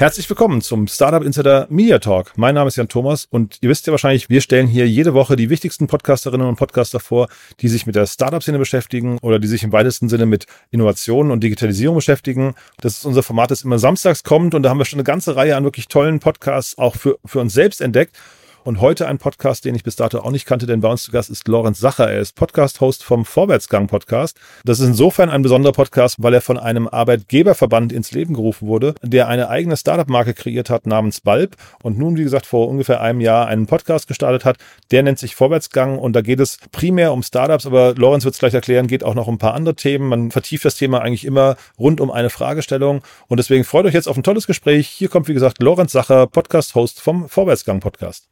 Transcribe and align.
Herzlich 0.00 0.30
willkommen 0.30 0.62
zum 0.62 0.88
Startup 0.88 1.22
Insider 1.22 1.66
Media 1.68 1.98
Talk. 1.98 2.32
Mein 2.36 2.54
Name 2.54 2.68
ist 2.68 2.76
Jan 2.76 2.88
Thomas 2.88 3.26
und 3.28 3.58
ihr 3.60 3.68
wisst 3.68 3.86
ja 3.86 3.90
wahrscheinlich, 3.90 4.30
wir 4.30 4.40
stellen 4.40 4.66
hier 4.66 4.88
jede 4.88 5.12
Woche 5.12 5.36
die 5.36 5.50
wichtigsten 5.50 5.88
Podcasterinnen 5.88 6.48
und 6.48 6.56
Podcaster 6.56 7.00
vor, 7.00 7.28
die 7.60 7.68
sich 7.68 7.84
mit 7.84 7.96
der 7.96 8.06
Startup-Szene 8.06 8.58
beschäftigen 8.58 9.18
oder 9.20 9.38
die 9.38 9.46
sich 9.46 9.62
im 9.62 9.72
weitesten 9.72 10.08
Sinne 10.08 10.24
mit 10.24 10.46
Innovationen 10.70 11.30
und 11.30 11.44
Digitalisierung 11.44 11.96
beschäftigen. 11.96 12.54
Das 12.80 12.96
ist 12.96 13.04
unser 13.04 13.22
Format, 13.22 13.50
das 13.50 13.60
immer 13.60 13.78
samstags 13.78 14.24
kommt 14.24 14.54
und 14.54 14.62
da 14.62 14.70
haben 14.70 14.78
wir 14.78 14.86
schon 14.86 14.96
eine 14.96 15.04
ganze 15.04 15.36
Reihe 15.36 15.54
an 15.54 15.64
wirklich 15.64 15.86
tollen 15.86 16.18
Podcasts 16.18 16.78
auch 16.78 16.96
für, 16.96 17.18
für 17.26 17.40
uns 17.40 17.52
selbst 17.52 17.82
entdeckt. 17.82 18.16
Und 18.62 18.82
heute 18.82 19.08
ein 19.08 19.16
Podcast, 19.16 19.64
den 19.64 19.74
ich 19.74 19.84
bis 19.84 19.96
dato 19.96 20.18
auch 20.18 20.30
nicht 20.30 20.44
kannte, 20.44 20.66
denn 20.66 20.80
bei 20.80 20.88
uns 20.88 21.04
zu 21.04 21.12
Gast 21.12 21.30
ist 21.30 21.48
Lorenz 21.48 21.80
Sacher. 21.80 22.10
Er 22.10 22.20
ist 22.20 22.34
Podcast-Host 22.34 23.02
vom 23.02 23.24
Vorwärtsgang-Podcast. 23.24 24.38
Das 24.64 24.80
ist 24.80 24.86
insofern 24.86 25.30
ein 25.30 25.40
besonderer 25.40 25.72
Podcast, 25.72 26.16
weil 26.18 26.34
er 26.34 26.42
von 26.42 26.58
einem 26.58 26.86
Arbeitgeberverband 26.86 27.90
ins 27.90 28.12
Leben 28.12 28.34
gerufen 28.34 28.68
wurde, 28.68 28.94
der 29.02 29.28
eine 29.28 29.48
eigene 29.48 29.78
Startup-Marke 29.78 30.34
kreiert 30.34 30.68
hat 30.68 30.86
namens 30.86 31.22
Balb 31.22 31.56
und 31.82 31.98
nun, 31.98 32.18
wie 32.18 32.22
gesagt, 32.22 32.44
vor 32.44 32.68
ungefähr 32.68 33.00
einem 33.00 33.22
Jahr 33.22 33.46
einen 33.46 33.66
Podcast 33.66 34.08
gestartet 34.08 34.44
hat. 34.44 34.58
Der 34.90 35.02
nennt 35.02 35.18
sich 35.18 35.34
Vorwärtsgang 35.34 35.98
und 35.98 36.14
da 36.14 36.20
geht 36.20 36.40
es 36.40 36.58
primär 36.70 37.14
um 37.14 37.22
Startups, 37.22 37.64
aber 37.64 37.94
Lorenz 37.94 38.24
wird 38.24 38.34
es 38.34 38.40
gleich 38.40 38.54
erklären, 38.54 38.88
geht 38.88 39.04
auch 39.04 39.14
noch 39.14 39.26
um 39.26 39.36
ein 39.36 39.38
paar 39.38 39.54
andere 39.54 39.74
Themen. 39.74 40.08
Man 40.08 40.30
vertieft 40.30 40.66
das 40.66 40.76
Thema 40.76 41.00
eigentlich 41.00 41.24
immer 41.24 41.56
rund 41.78 42.00
um 42.00 42.10
eine 42.10 42.28
Fragestellung 42.28 43.00
und 43.26 43.38
deswegen 43.38 43.64
freut 43.64 43.86
euch 43.86 43.94
jetzt 43.94 44.08
auf 44.08 44.18
ein 44.18 44.22
tolles 44.22 44.46
Gespräch. 44.46 44.86
Hier 44.86 45.08
kommt, 45.08 45.28
wie 45.28 45.34
gesagt, 45.34 45.62
Lorenz 45.62 45.92
Sacher, 45.92 46.26
Podcast-Host 46.26 47.00
vom 47.00 47.28
Vorwärtsgang-Podcast. 47.28 48.29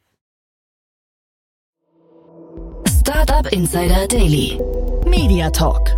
Startup 3.08 3.50
Insider 3.54 4.06
Daily. 4.06 4.60
Media 5.06 5.48
Talk. 5.48 5.96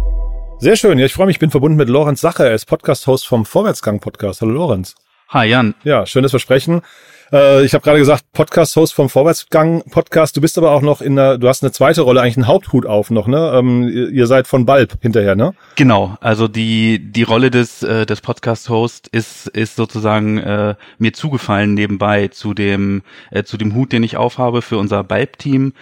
Sehr 0.61 0.77
schön. 0.77 0.97
Ja, 0.97 1.07
ich 1.07 1.13
freue 1.13 1.27
mich. 1.27 1.35
Ich 1.35 1.41
bin 1.41 1.51
verbunden 1.51 1.77
mit 1.77 1.89
Lorenz 1.89 2.21
Sacher. 2.21 2.47
Er 2.47 2.55
ist 2.55 2.67
Podcast-Host 2.67 3.27
vom 3.27 3.45
Vorwärtsgang-Podcast. 3.45 4.43
Hallo 4.43 4.53
Lorenz. 4.53 4.95
Hi 5.31 5.49
Jan. 5.49 5.75
Ja, 5.83 6.07
schön, 6.07 6.23
dass 6.23 6.33
wir 6.33 6.39
sprechen. 6.39 6.83
Äh, 7.33 7.65
ich 7.65 7.75
habe 7.75 7.83
gerade 7.83 7.99
gesagt, 7.99 8.25
Podcast-Host 8.33 8.95
vom 8.95 9.09
Vorwärtsgang-Podcast. 9.09 10.37
Du 10.37 10.41
bist 10.41 10.59
aber 10.59 10.73
auch 10.73 10.83
noch 10.83 11.01
in 11.01 11.17
der, 11.17 11.39
du 11.39 11.49
hast 11.49 11.63
eine 11.63 11.73
zweite 11.73 12.03
Rolle, 12.03 12.21
eigentlich 12.21 12.37
einen 12.37 12.47
Haupthut 12.47 12.87
auf 12.87 13.11
noch, 13.11 13.27
ne? 13.27 13.53
Ähm, 13.55 13.89
ihr, 13.89 14.27
seid 14.27 14.47
von 14.47 14.67
Balb 14.67 14.99
hinterher, 15.01 15.37
ne? 15.37 15.55
Genau, 15.77 16.17
also 16.21 16.49
die, 16.49 16.99
die 16.99 17.23
Rolle 17.23 17.51
des, 17.51 17.83
äh, 17.83 18.07
des 18.07 18.21
Podcast-Host 18.21 19.09
ist, 19.09 19.47
ist 19.49 19.77
sozusagen 19.77 20.39
äh, 20.39 20.75
mir 20.99 21.13
zugefallen 21.13 21.75
nebenbei 21.75 22.29
zu 22.29 22.55
dem, 22.55 23.03
äh, 23.31 23.45
zu 23.45 23.57
dem 23.57 23.75
Hut, 23.75 23.93
den 23.93 24.03
ich 24.03 24.17
aufhabe 24.17 24.63
für 24.63 24.79
unser 24.79 25.05
Balb-Team. 25.05 25.73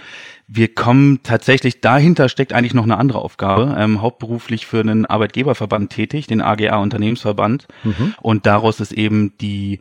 Wir 0.50 0.74
kommen 0.74 1.20
tatsächlich, 1.22 1.82
dahinter 1.82 2.30
steckt 2.30 2.54
eigentlich 2.54 2.72
noch 2.72 2.84
eine 2.84 2.96
andere 2.96 3.19
Aufgabe, 3.19 3.76
ähm, 3.78 4.00
hauptberuflich 4.00 4.66
für 4.66 4.80
einen 4.80 5.04
Arbeitgeberverband 5.04 5.91
tätig, 5.91 6.26
den 6.26 6.41
AGA 6.41 6.78
Unternehmensverband. 6.78 7.69
Mhm. 7.84 8.14
Und 8.22 8.46
daraus 8.46 8.80
ist 8.80 8.92
eben 8.92 9.36
die 9.42 9.80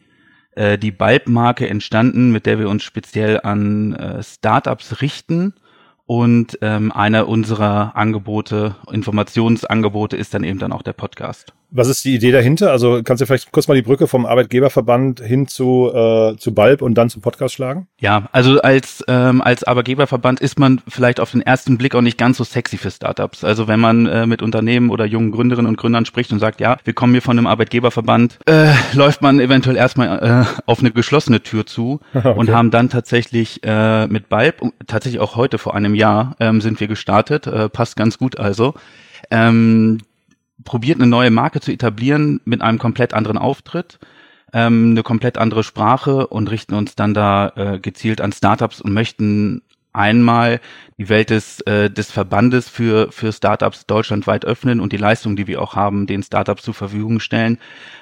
äh, 0.58 0.78
die 0.78 0.92
Balb-Marke 0.92 1.70
entstanden, 1.70 2.32
mit 2.32 2.46
der 2.46 2.58
wir 2.58 2.70
uns 2.70 2.84
speziell 2.84 3.40
an 3.42 3.94
äh, 3.94 4.24
Startups 4.24 5.02
richten. 5.02 5.54
Und 6.08 6.58
ähm, 6.62 6.92
einer 6.94 7.28
unserer 7.28 7.96
Angebote, 7.96 8.76
Informationsangebote 8.90 10.16
ist 10.16 10.34
dann 10.34 10.44
eben 10.44 10.58
dann 10.58 10.72
auch 10.72 10.82
der 10.82 10.94
Podcast. 10.94 11.54
Was 11.70 11.90
ist 11.90 12.06
die 12.06 12.16
Idee 12.16 12.32
dahinter? 12.32 12.72
Also 12.72 13.02
kannst 13.04 13.22
du 13.22 13.26
vielleicht 13.26 13.52
kurz 13.52 13.68
mal 13.68 13.76
die 13.76 13.82
Brücke 13.82 14.08
vom 14.08 14.26
Arbeitgeberverband 14.26 15.20
hin 15.20 15.48
zu, 15.48 15.92
äh, 15.94 16.38
zu 16.38 16.54
Balb 16.54 16.82
und 16.82 16.96
dann 16.96 17.10
zum 17.10 17.22
Podcast 17.22 17.56
schlagen? 17.56 17.88
Ja, 18.00 18.30
also 18.32 18.62
als, 18.62 19.04
ähm, 19.10 19.42
als 19.42 19.66
Arbeitgeberverband 19.66 20.40
ist 20.40 20.60
man 20.60 20.82
vielleicht 20.88 21.20
auf 21.20 21.32
den 21.32 21.42
ersten 21.42 21.78
Blick 21.78 21.94
auch 21.94 22.02
nicht 22.02 22.18
ganz 22.18 22.38
so 22.38 22.46
sexy 22.46 22.78
für 22.78 22.90
Startups. 22.90 23.44
Also 23.44 23.68
wenn 23.68 23.82
man 23.82 24.06
äh, 24.06 24.26
mit 24.26 24.42
Unternehmen 24.42 24.90
oder 24.90 25.06
jungen 25.06 25.32
Gründerinnen 25.32 25.68
und 25.68 25.78
Gründern 25.78 26.06
spricht 26.06 26.32
und 26.32 26.40
sagt, 26.40 26.62
ja, 26.62 26.78
wir 26.86 26.94
kommen 26.94 27.14
hier 27.14 27.22
von 27.22 27.38
einem 27.38 27.48
Arbeitgeberverband, 27.48 28.40
äh, 28.46 28.72
läuft 28.94 29.22
man 29.22 29.42
eventuell 29.42 29.76
erstmal 29.76 30.46
äh, 30.46 30.62
auf 30.66 30.80
eine 30.80 30.92
geschlossene 30.92 31.44
Tür 31.44 31.66
zu 31.66 32.00
okay. 32.14 32.34
und 32.34 32.50
haben 32.50 32.72
dann 32.72 32.90
tatsächlich 32.90 33.62
äh, 33.64 34.08
mit 34.08 34.30
Balb, 34.30 34.62
tatsächlich 34.88 35.20
auch 35.20 35.36
heute 35.36 35.58
vor 35.58 35.76
einem 35.76 35.96
Jahr, 35.96 36.36
ähm, 36.40 36.62
sind 36.62 36.80
wir 36.80 36.88
gestartet, 36.88 37.46
äh, 37.46 37.68
passt 37.68 37.98
ganz 37.98 38.18
gut 38.18 38.40
also. 38.40 38.74
Ähm, 39.30 40.00
probiert 40.64 41.00
eine 41.00 41.08
neue 41.08 41.32
Marke 41.32 41.60
zu 41.60 41.72
etablieren 41.72 42.42
mit 42.46 42.62
einem 42.62 42.80
komplett 42.80 43.14
anderen 43.14 43.38
Auftritt, 43.38 44.00
ähm, 44.54 44.92
eine 44.92 45.04
komplett 45.04 45.38
andere 45.38 45.64
Sprache 45.64 46.28
und 46.28 46.50
richten 46.50 46.74
uns 46.76 46.96
dann 46.96 47.14
da 47.14 47.52
äh, 47.56 47.80
gezielt 47.80 48.22
an 48.22 48.32
Startups 48.32 48.82
und 48.82 48.94
möchten 48.94 49.62
einmal 49.98 50.62
die 50.98 51.10
Welt 51.10 51.32
des, 51.32 51.60
äh, 51.62 51.90
des 51.90 52.12
Verbandes 52.12 52.70
für, 52.70 53.12
für 53.12 53.34
Startups 53.34 53.88
deutschlandweit 53.88 54.46
öffnen 54.46 54.80
und 54.80 54.94
die 54.94 54.98
Leistung, 54.98 55.36
die 55.36 55.48
wir 55.48 55.62
auch 55.62 55.76
haben, 55.76 56.06
den 56.06 56.22
Startups 56.24 56.64
zur 56.64 56.76
Verfügung 56.76 57.20
stellen, 57.20 57.58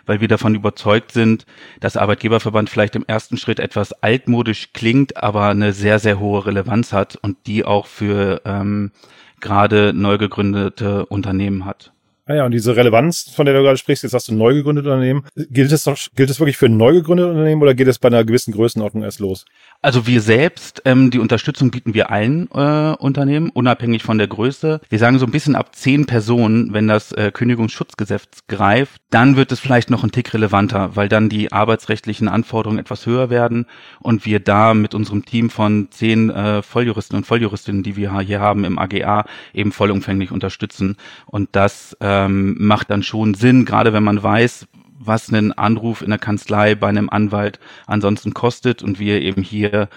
weil 0.06 0.20
wir 0.20 0.28
davon 0.28 0.56
überzeugt 0.56 1.14
sind, 1.14 1.46
dass 1.80 1.98
Arbeitgeberverband 1.98 2.70
vielleicht 2.70 2.96
im 2.96 3.06
ersten 3.08 3.38
Schritt 3.38 3.60
etwas 3.60 3.94
altmodisch 3.94 4.74
klingt, 4.74 5.18
aber 5.18 5.48
eine 5.48 5.72
sehr, 5.72 6.00
sehr 6.00 6.20
hohe 6.20 6.46
Relevanz 6.46 6.92
hat 6.92 7.16
und 7.16 7.38
die 7.48 7.64
auch 7.64 7.88
für 7.88 8.42
ähm, 8.46 8.92
gerade 9.40 9.94
neu 9.94 10.18
gegründete 10.18 11.06
Unternehmen 11.06 11.66
hat. 11.66 11.95
Ah 12.28 12.34
ja, 12.34 12.46
und 12.46 12.54
diese 12.54 12.76
Relevanz, 12.76 13.30
von 13.36 13.46
der 13.46 13.54
du 13.54 13.62
gerade 13.62 13.78
sprichst, 13.78 14.02
jetzt 14.02 14.14
hast 14.14 14.30
du 14.30 14.34
neu 14.34 14.56
gegründetes 14.56 14.92
Unternehmen. 14.92 15.26
Gilt 15.36 15.72
es 15.72 15.84
doch, 15.84 15.96
gilt 16.16 16.32
es 16.32 16.40
wirklich 16.40 16.58
für 16.58 16.68
neu 16.68 16.94
gegründetes 16.94 17.30
Unternehmen 17.30 17.62
oder 17.62 17.76
geht 17.76 17.88
es 17.88 18.00
bei 18.00 18.08
einer 18.08 18.24
gewissen 18.24 18.52
Größenordnung 18.52 19.04
erst 19.04 19.20
los? 19.20 19.46
Also 19.84 20.08
wir 20.08 20.20
selbst, 20.22 20.82
ähm, 20.86 21.12
die 21.12 21.20
Unterstützung 21.20 21.70
bieten 21.70 21.94
wir 21.94 22.10
allen 22.10 22.50
äh, 22.52 22.96
Unternehmen, 22.98 23.52
unabhängig 23.52 24.02
von 24.02 24.18
der 24.18 24.28
Größe. 24.28 24.82
Wir 24.90 24.98
sagen 24.98 25.20
so 25.20 25.28
ein 25.28 25.32
bisschen 25.32 25.56
ab 25.56 25.76
zehn 25.76 26.08
Personen, 26.08 26.74
wenn 26.74 26.88
das 26.88 27.12
äh, 27.12 27.30
Kündigungsschutzgesetz 27.32 28.48
greift, 28.48 29.00
dann 29.12 29.36
wird 29.36 29.52
es 29.52 29.60
vielleicht 29.60 29.92
noch 29.92 30.04
ein 30.04 30.12
Tick 30.12 30.34
relevanter, 30.34 30.96
weil 30.96 31.10
dann 31.10 31.30
die 31.30 31.52
arbeitsrechtlichen 31.52 32.28
Anforderungen 32.28 32.80
etwas 32.80 33.06
höher 33.06 33.30
werden 33.30 33.68
und 34.00 34.26
wir 34.26 34.40
da 34.40 34.74
mit 34.74 34.96
unserem 34.96 35.26
Team 35.26 35.52
von 35.52 35.90
zehn 35.92 36.32
äh, 36.32 36.64
Volljuristen 36.64 37.18
und 37.18 37.28
Volljuristinnen, 37.28 37.84
die 37.84 37.96
wir 37.96 38.20
hier 38.22 38.40
haben 38.40 38.64
im 38.64 38.80
AGA, 38.80 39.26
eben 39.54 39.72
vollumfänglich 39.72 40.32
unterstützen. 40.32 40.98
Und 41.28 41.50
das 41.52 41.96
äh, 42.00 42.15
ähm, 42.16 42.56
macht 42.60 42.90
dann 42.90 43.04
schon 43.04 43.34
Sinn, 43.34 43.66
gerade 43.66 43.94
wenn 43.94 44.04
man 44.04 44.22
weiß, 44.22 44.68
was 44.98 45.30
ein 45.32 45.52
Anruf 45.52 46.02
in 46.02 46.10
der 46.10 46.20
Kanzlei 46.20 46.76
bei 46.76 46.88
einem 46.88 47.10
Anwalt 47.10 47.60
ansonsten 47.86 48.34
kostet 48.34 48.82
und 48.82 49.00
wir 49.00 49.22
eben 49.22 49.44
hier 49.44 49.90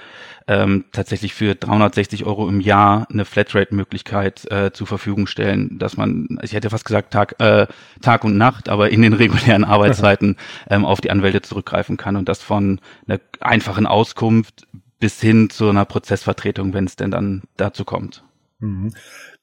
ähm, 0.49 0.87
tatsächlich 0.93 1.35
für 1.35 1.55
360 1.55 2.25
Euro 2.25 2.49
im 2.49 2.61
Jahr 2.61 3.07
eine 3.11 3.25
Flatrate-Möglichkeit 3.25 4.51
äh, 4.51 4.73
zur 4.73 4.87
Verfügung 4.87 5.27
stellen, 5.27 5.79
dass 5.79 5.97
man, 5.97 6.39
ich 6.43 6.53
hätte 6.53 6.71
fast 6.71 6.85
gesagt 6.85 7.13
Tag, 7.13 7.37
äh, 7.39 7.67
Tag 8.03 8.25
und 8.25 8.37
Nacht, 8.37 8.69
aber 8.69 8.91
in 8.91 9.03
den 9.03 9.13
regulären 9.15 9.65
Arbeitszeiten 9.65 10.37
ähm, 10.71 10.85
auf 10.85 11.01
die 11.01 11.11
Anwälte 11.11 11.43
zurückgreifen 11.43 11.97
kann 11.97 12.17
und 12.17 12.29
das 12.29 12.43
von 12.43 12.81
einer 13.07 13.21
einfachen 13.41 13.87
Auskunft 13.87 14.67
bis 14.99 15.21
hin 15.21 15.49
zu 15.49 15.69
einer 15.69 15.85
Prozessvertretung, 15.85 16.75
wenn 16.75 16.87
es 16.87 16.97
denn 16.97 17.13
dann 17.13 17.43
dazu 17.57 17.85
kommt. 17.85 18.25
Mhm. 18.61 18.93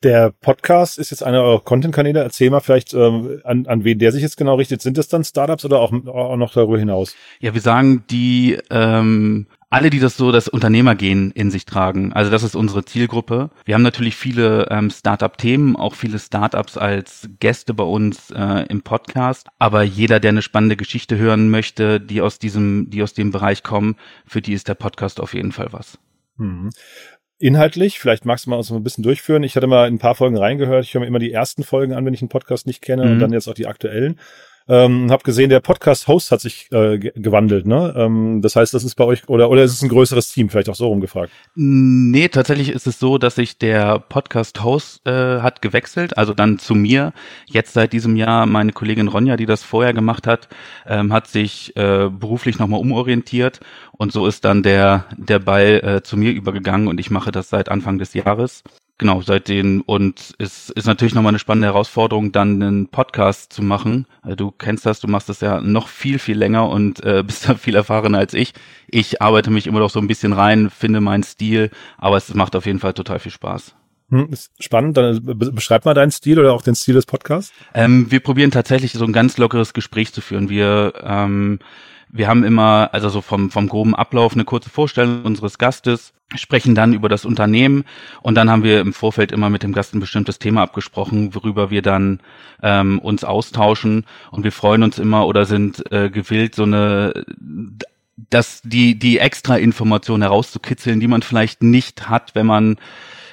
Der 0.04 0.32
Podcast 0.32 1.00
ist 1.00 1.12
jetzt 1.12 1.24
einer 1.24 1.42
eurer 1.42 1.62
Content-Kanäle. 1.62 2.22
Erzähl 2.22 2.50
mal 2.50 2.60
vielleicht, 2.60 2.94
ähm, 2.94 3.40
an, 3.44 3.66
an 3.66 3.84
wen 3.84 3.98
der 3.98 4.12
sich 4.12 4.22
jetzt 4.22 4.36
genau 4.36 4.56
richtet. 4.56 4.82
Sind 4.82 4.98
das 4.98 5.08
dann 5.08 5.24
Startups 5.24 5.64
oder 5.64 5.80
auch, 5.80 5.94
auch 6.08 6.36
noch 6.36 6.54
darüber 6.54 6.78
hinaus? 6.78 7.16
Ja, 7.40 7.54
wir 7.54 7.62
sagen, 7.62 8.04
die 8.10 8.58
ähm, 8.70 9.48
alle, 9.70 9.90
die 9.90 10.00
das 10.00 10.18
so 10.18 10.32
das 10.32 10.48
Unternehmergehen 10.48 11.32
in 11.32 11.50
sich 11.50 11.66
tragen. 11.66 12.14
Also 12.14 12.30
das 12.30 12.44
ist 12.44 12.56
unsere 12.56 12.84
Zielgruppe. 12.84 13.52
Wir 13.64 13.76
haben 13.76 13.82
natürlich 13.82 14.16
viele 14.16 14.68
ähm, 14.70 14.90
Startup-Themen, 14.90 15.76
auch 15.76 15.96
viele 15.96 16.20
Startups 16.20 16.78
als 16.78 17.30
Gäste 17.40 17.74
bei 17.74 17.84
uns 17.84 18.32
äh, 18.32 18.66
im 18.70 18.82
Podcast. 18.82 19.48
Aber 19.60 19.84
jeder, 19.84 20.20
der 20.20 20.30
eine 20.30 20.42
spannende 20.42 20.76
Geschichte 20.76 21.18
hören 21.18 21.50
möchte, 21.50 22.02
die 22.02 22.22
aus 22.22 22.38
diesem, 22.38 22.90
die 22.90 23.02
aus 23.02 23.14
dem 23.14 23.32
Bereich 23.32 23.64
kommen, 23.64 23.96
für 24.26 24.42
die 24.42 24.54
ist 24.54 24.68
der 24.68 24.76
Podcast 24.76 25.22
auf 25.22 25.34
jeden 25.34 25.54
Fall 25.54 25.68
was. 25.72 25.98
Mhm 26.38 26.70
inhaltlich, 27.38 28.00
vielleicht 28.00 28.26
magst 28.26 28.46
du 28.46 28.50
mal 28.50 28.58
uns 28.58 28.70
mal 28.70 28.78
ein 28.78 28.84
bisschen 28.84 29.04
durchführen. 29.04 29.44
Ich 29.44 29.56
hatte 29.56 29.68
mal 29.68 29.88
in 29.88 29.96
ein 29.96 30.00
paar 30.00 30.16
Folgen 30.16 30.38
reingehört. 30.38 30.86
Ich 30.86 30.94
höre 30.94 31.02
mir 31.02 31.08
immer 31.08 31.20
die 31.20 31.32
ersten 31.32 31.64
Folgen 31.64 31.94
an, 31.94 32.06
wenn 32.06 32.14
ich 32.14 32.22
einen 32.22 32.30
Podcast 32.30 32.68
nicht 32.68 32.82
kenne 32.82 33.06
mhm. 33.06 33.12
und 33.12 33.20
dann 33.20 33.34
jetzt 33.34 33.48
auch 33.48 33.54
die 33.54 33.68
aktuellen. 33.68 34.20
Ähm, 34.68 35.12
hab 35.12 35.24
gesehen, 35.24 35.52
der 35.52 35.60
Podcast-Host 35.60 36.32
hat 36.32 36.42
sich 36.42 36.72
äh, 36.72 36.98
gewandelt, 36.98 37.68
ne? 37.68 37.94
Ähm, 37.96 38.42
das 38.42 38.56
heißt, 38.56 38.74
das 38.74 38.84
ist 38.84 38.96
bei 38.96 39.04
euch, 39.04 39.30
oder, 39.30 39.52
oder 39.52 39.64
ist 39.64 39.74
es 39.74 39.84
ein 39.84 39.90
größeres 39.90 40.32
Team? 40.32 40.50
Vielleicht 40.50 40.70
auch 40.70 40.76
so 40.76 40.88
rumgefragt. 40.88 41.32
Nee, 41.54 42.30
tatsächlich 42.30 42.70
ist 42.70 42.88
es 42.88 42.98
so, 42.98 43.20
dass 43.20 43.36
sich 43.36 43.60
der 43.60 44.00
Podcast-Host 44.00 45.06
äh, 45.06 45.42
hat 45.42 45.62
gewechselt, 45.62 46.18
also 46.18 46.34
dann 46.34 46.58
zu 46.58 46.74
mir. 46.74 47.14
Jetzt 47.46 47.74
seit 47.74 47.94
diesem 47.94 48.16
Jahr 48.16 48.48
meine 48.48 48.72
Kollegin 48.72 49.08
Ronja, 49.08 49.38
die 49.38 49.46
das 49.46 49.62
vorher 49.62 49.94
gemacht 49.94 50.26
hat, 50.26 50.50
ähm, 50.88 51.14
hat 51.14 51.28
sich 51.28 51.76
äh, 51.78 52.10
beruflich 52.10 52.58
nochmal 52.58 52.80
umorientiert 52.80 53.60
und 53.92 54.12
so 54.12 54.26
ist 54.26 54.46
dann 54.46 54.64
der, 54.64 55.06
der 55.16 55.40
Ball 55.40 55.82
äh, 55.84 56.02
zu 56.02 56.18
mir 56.18 56.32
übergegangen 56.32 56.88
und 56.88 57.00
ich 57.00 57.12
mache 57.12 57.32
das 57.32 57.50
seit 57.50 57.70
Anfang 57.70 58.00
des 58.00 58.16
Jahres. 58.16 58.64
Genau, 58.98 59.22
seitdem 59.22 59.82
und 59.82 60.36
es 60.38 60.70
ist 60.70 60.88
natürlich 60.88 61.14
nochmal 61.14 61.32
eine 61.32 61.40
spannende 61.40 61.68
Herausforderung, 61.68 62.32
dann 62.32 62.62
einen 62.64 62.88
Podcast 62.88 63.52
zu 63.52 63.62
machen. 63.62 64.08
Äh, 64.26 64.38
du 64.38 64.52
kennst 64.52 64.86
das, 64.86 65.02
du 65.02 65.08
machst 65.08 65.28
das 65.28 65.42
ja 65.42 65.60
noch 65.60 65.90
viel, 65.90 66.18
viel 66.18 66.38
länger 66.38 66.70
und 66.70 67.04
äh, 67.04 67.22
bist 67.28 67.50
da 67.50 67.56
viel 67.56 67.76
erfahrener 67.76 68.20
als 68.20 68.34
ich. 68.34 68.54
Ich 68.88 69.22
arbeite 69.22 69.52
mich 69.52 69.68
immer 69.68 69.80
noch 69.80 69.90
so 69.90 70.00
ein 70.00 70.08
bisschen 70.08 70.32
rein, 70.32 70.70
finde 70.70 71.02
meinen 71.02 71.24
Stil, 71.24 71.72
aber 71.98 72.16
es 72.16 72.34
macht 72.34 72.56
auf 72.56 72.66
jeden 72.66 72.80
Fall 72.80 72.94
total 72.94 73.20
viel 73.20 73.34
Spaß. 73.34 73.76
Hm, 74.12 74.30
ist 74.32 74.52
spannend. 74.64 74.96
Dann 74.96 75.20
beschreib 75.24 75.84
mal 75.84 75.94
deinen 75.94 76.12
Stil 76.12 76.40
oder 76.40 76.54
auch 76.54 76.62
den 76.62 76.76
Stil 76.76 76.94
des 76.94 77.06
Podcasts. 77.06 77.54
Ähm, 77.74 78.12
wir 78.12 78.22
probieren 78.22 78.52
tatsächlich 78.52 78.94
so 78.94 79.04
ein 79.04 79.14
ganz 79.14 79.38
lockeres 79.38 79.74
Gespräch 79.74 80.14
zu 80.14 80.22
führen. 80.22 80.48
Wir 80.50 80.94
ähm, 81.04 81.60
wir 82.10 82.28
haben 82.28 82.44
immer, 82.44 82.90
also 82.92 83.10
so 83.10 83.22
vom, 83.22 83.52
vom 83.52 83.68
groben 83.68 83.96
Ablauf 83.96 84.34
eine 84.34 84.46
kurze 84.46 84.70
Vorstellung 84.70 85.24
unseres 85.24 85.58
Gastes, 85.58 86.14
sprechen 86.34 86.74
dann 86.74 86.94
über 86.94 87.08
das 87.08 87.26
Unternehmen 87.26 87.84
und 88.22 88.36
dann 88.36 88.50
haben 88.50 88.64
wir 88.64 88.80
im 88.80 88.94
Vorfeld 88.94 89.32
immer 89.32 89.50
mit 89.50 89.64
dem 89.64 89.74
Gast 89.74 89.94
ein 89.94 90.00
bestimmtes 90.00 90.40
Thema 90.40 90.64
abgesprochen, 90.64 91.36
worüber 91.36 91.70
wir 91.70 91.82
dann 91.82 92.20
ähm, 92.64 93.00
uns 93.00 93.24
austauschen 93.24 94.06
und 94.32 94.44
wir 94.44 94.52
freuen 94.52 94.84
uns 94.84 94.98
immer 94.98 95.28
oder 95.28 95.46
sind 95.46 95.92
äh, 95.92 96.10
gewillt, 96.10 96.56
so 96.56 96.64
eine 96.64 97.26
dass 98.30 98.62
die 98.64 98.98
die 98.98 99.20
extra 99.20 99.58
Information 99.58 100.22
herauszukitzeln, 100.22 101.00
die 101.00 101.08
man 101.08 101.22
vielleicht 101.22 101.62
nicht 101.62 102.10
hat, 102.10 102.34
wenn 102.34 102.46
man 102.46 102.78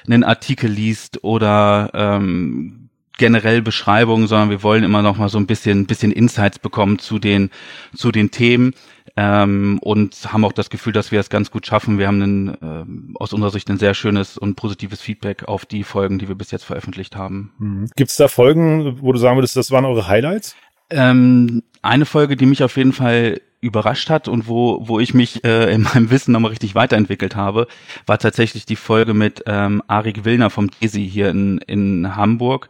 einen 0.05 0.23
Artikel 0.23 0.69
liest 0.69 1.23
oder 1.23 1.89
ähm, 1.93 2.82
generell 3.17 3.61
Beschreibungen, 3.61 4.27
sondern 4.27 4.49
wir 4.49 4.63
wollen 4.63 4.83
immer 4.83 5.01
noch 5.01 5.17
mal 5.17 5.29
so 5.29 5.37
ein 5.37 5.47
bisschen, 5.47 5.85
bisschen 5.85 6.11
Insights 6.11 6.59
bekommen 6.59 6.99
zu 6.99 7.19
den, 7.19 7.49
zu 7.95 8.11
den 8.11 8.31
Themen. 8.31 8.73
Ähm, 9.15 9.77
und 9.81 10.33
haben 10.33 10.43
auch 10.43 10.53
das 10.53 10.71
Gefühl, 10.71 10.91
dass 10.91 11.11
wir 11.11 11.19
es 11.19 11.29
ganz 11.29 11.51
gut 11.51 11.67
schaffen. 11.67 11.99
Wir 11.99 12.07
haben 12.07 12.21
ein, 12.21 12.57
ähm, 12.63 13.15
aus 13.19 13.31
unserer 13.31 13.51
Sicht 13.51 13.69
ein 13.69 13.77
sehr 13.77 13.93
schönes 13.93 14.39
und 14.39 14.55
positives 14.55 15.01
Feedback 15.01 15.43
auf 15.43 15.67
die 15.67 15.83
Folgen, 15.83 16.17
die 16.17 16.27
wir 16.27 16.35
bis 16.35 16.49
jetzt 16.49 16.63
veröffentlicht 16.63 17.15
haben. 17.15 17.53
Mhm. 17.59 17.89
Gibt 17.95 18.09
es 18.09 18.17
da 18.17 18.27
Folgen, 18.27 19.01
wo 19.01 19.11
du 19.11 19.19
sagen 19.19 19.37
würdest, 19.37 19.55
das 19.55 19.69
waren 19.69 19.85
eure 19.85 20.07
Highlights? 20.07 20.55
Ähm, 20.89 21.61
eine 21.83 22.05
Folge, 22.05 22.35
die 22.35 22.47
mich 22.47 22.63
auf 22.63 22.75
jeden 22.75 22.93
Fall 22.93 23.39
überrascht 23.63 24.09
hat 24.09 24.27
und 24.27 24.47
wo, 24.47 24.87
wo 24.87 24.99
ich 24.99 25.13
mich 25.13 25.43
äh, 25.43 25.73
in 25.73 25.83
meinem 25.83 26.11
Wissen 26.11 26.33
nochmal 26.33 26.51
richtig 26.51 26.75
weiterentwickelt 26.75 27.35
habe, 27.35 27.67
war 28.05 28.19
tatsächlich 28.19 28.65
die 28.65 28.75
Folge 28.75 29.13
mit 29.13 29.43
ähm, 29.47 29.81
Arik 29.87 30.25
Willner 30.25 30.49
vom 30.49 30.69
Desi 30.69 31.09
hier 31.09 31.29
in, 31.29 31.57
in 31.59 32.15
Hamburg. 32.15 32.67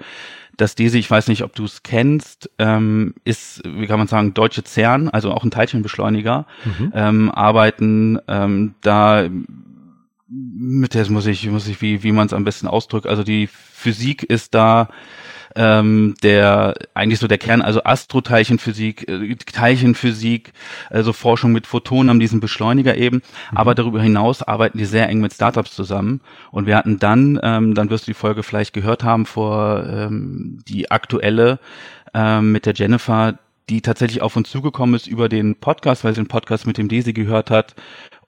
Das 0.56 0.76
Desi, 0.76 1.00
ich 1.00 1.10
weiß 1.10 1.30
nicht, 1.30 1.44
ob 1.44 1.56
du 1.56 1.66
es 1.66 1.82
kennst, 1.82 2.52
ähm, 2.60 3.16
ist, 3.24 3.64
wie 3.66 3.88
kann 3.88 3.98
man 3.98 4.08
sagen, 4.08 4.36
deutsche 4.36 4.64
CERN, 4.64 5.10
also 5.10 5.32
auch 5.32 5.44
ein 5.44 5.50
Teilchenbeschleuniger, 5.50 6.46
mhm. 6.64 6.92
ähm, 6.94 7.32
arbeiten 7.32 8.20
ähm, 8.28 8.76
da 8.82 9.28
mit 10.30 10.94
der 10.94 11.10
muss 11.12 11.28
ich, 11.28 11.48
muss 11.50 11.68
ich, 11.68 11.82
wie, 11.82 12.02
wie 12.04 12.12
man 12.12 12.28
es 12.28 12.34
am 12.34 12.44
besten 12.44 12.68
ausdrückt. 12.68 13.06
Also 13.06 13.24
die 13.24 13.48
Physik 13.48 14.24
ist 14.24 14.56
da 14.56 14.90
ähm, 15.56 16.16
der 16.24 16.76
eigentlich 16.94 17.20
so 17.20 17.28
der 17.28 17.38
Kern, 17.38 17.62
also 17.62 17.84
Astroteilchenphysik, 17.84 19.08
äh, 19.08 19.36
Teilchenphysik, 19.36 20.54
also 20.90 21.14
Forschung 21.14 21.52
mit 21.52 21.68
Photonen 21.68 22.10
haben 22.10 22.20
diesen 22.20 22.40
Beschleuniger 22.40 22.96
eben. 22.96 23.18
Mhm. 23.52 23.58
Aber 23.58 23.76
darüber 23.76 24.02
hinaus 24.02 24.42
arbeiten 24.42 24.78
die 24.78 24.86
sehr 24.86 25.10
eng 25.10 25.20
mit 25.20 25.34
Startups 25.34 25.76
zusammen. 25.76 26.22
Und 26.52 26.66
wir 26.66 26.78
hatten 26.78 27.00
dann, 27.00 27.40
ähm, 27.44 27.76
dann 27.76 27.90
wirst 27.90 28.08
du 28.08 28.12
die 28.12 28.18
Folge 28.18 28.44
vielleicht 28.44 28.74
gehört 28.74 29.04
haben, 29.04 29.26
vor 29.26 29.86
ähm, 29.88 30.60
die 30.68 30.92
aktuelle 30.92 31.60
ähm, 32.14 32.52
mit 32.52 32.66
der 32.66 32.74
Jennifer, 32.74 33.38
die 33.70 33.82
tatsächlich 33.82 34.22
auf 34.22 34.36
uns 34.36 34.50
zugekommen 34.50 34.96
ist 34.96 35.08
über 35.08 35.30
den 35.30 35.56
Podcast, 35.56 36.04
weil 36.04 36.14
sie 36.14 36.22
den 36.22 36.28
Podcast 36.28 36.68
mit 36.68 36.78
dem 36.78 36.90
Desi 36.90 37.14
gehört 37.14 37.50
hat 37.50 37.76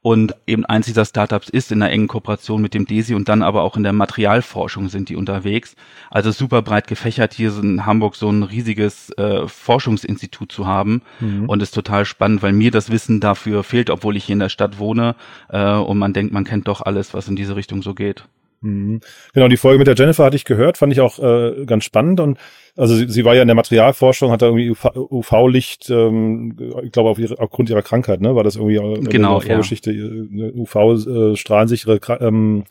und 0.06 0.36
eben 0.46 0.68
eins 0.68 0.86
dieser 0.86 1.04
Startups 1.04 1.50
ist 1.50 1.72
in 1.72 1.82
einer 1.82 1.92
engen 1.92 2.08
Kooperation 2.08 2.62
mit 2.62 2.76
dem 2.76 2.86
DESI 2.86 3.16
und 3.16 3.28
dann 3.28 3.42
aber 3.42 3.64
auch 3.64 3.76
in 3.76 3.82
der 3.82 3.92
Materialforschung 3.92 4.88
sind 4.88 5.10
die 5.10 5.16
unterwegs. 5.16 5.76
Also 6.12 6.30
super 6.30 6.62
breit 6.62 6.86
gefächert, 6.86 7.34
hier 7.34 7.52
in 7.58 7.88
Hamburg 7.88 8.16
so 8.16 8.30
ein 8.30 8.44
riesiges 8.44 9.10
äh, 9.18 9.48
Forschungsinstitut 9.48 10.52
zu 10.52 10.68
haben 10.68 11.02
mhm. 11.20 11.50
und 11.50 11.60
ist 11.64 11.74
total 11.74 12.06
spannend, 12.06 12.44
weil 12.44 12.54
mir 12.54 12.70
das 12.70 12.92
Wissen 12.92 13.20
dafür 13.20 13.64
fehlt, 13.64 13.90
obwohl 13.90 14.16
ich 14.16 14.26
hier 14.26 14.34
in 14.34 14.40
der 14.42 14.50
Stadt 14.50 14.78
wohne 14.78 15.16
äh, 15.50 15.74
und 15.74 15.98
man 15.98 16.14
denkt, 16.14 16.32
man 16.32 16.44
kennt 16.44 16.68
doch 16.68 16.82
alles, 16.82 17.16
was 17.16 17.28
in 17.28 17.36
diese 17.36 17.56
Richtung 17.56 17.82
so 17.82 17.96
geht. 17.96 18.26
Mhm. 18.66 19.00
Genau, 19.34 19.48
die 19.48 19.58
Folge 19.58 19.78
mit 19.78 19.88
der 19.88 19.96
Jennifer 19.96 20.26
hatte 20.26 20.36
ich 20.36 20.44
gehört, 20.44 20.78
fand 20.78 20.92
ich 20.92 21.00
auch 21.00 21.20
äh, 21.20 21.66
ganz 21.66 21.84
spannend 21.84 22.20
und 22.20 22.40
also 22.76 22.96
sie, 22.96 23.08
sie 23.08 23.24
war 23.24 23.36
ja 23.36 23.44
in 23.44 23.48
der 23.48 23.56
Materialforschung, 23.56 24.32
hat 24.32 24.42
da 24.42 24.48
irgendwie 24.48 24.72
UV-Licht, 24.72 25.90
ähm, 25.92 26.58
ich 26.84 26.92
glaube 26.92 27.10
auf 27.12 27.20
ihre, 27.20 27.40
aufgrund 27.40 27.70
ihrer 27.70 27.84
Krankheit, 27.84 28.22
ne, 28.22 28.36
war 28.36 28.44
das 28.44 28.56
irgendwie 28.56 28.78
äh, 28.78 29.00
genau, 29.02 29.38
eine 29.40 29.46
Vorgeschichte, 29.46 29.92
ja. 29.92 30.50
UV-strahlensichere 30.56 32.00
äh, 32.08 32.26
ähm, 32.26 32.64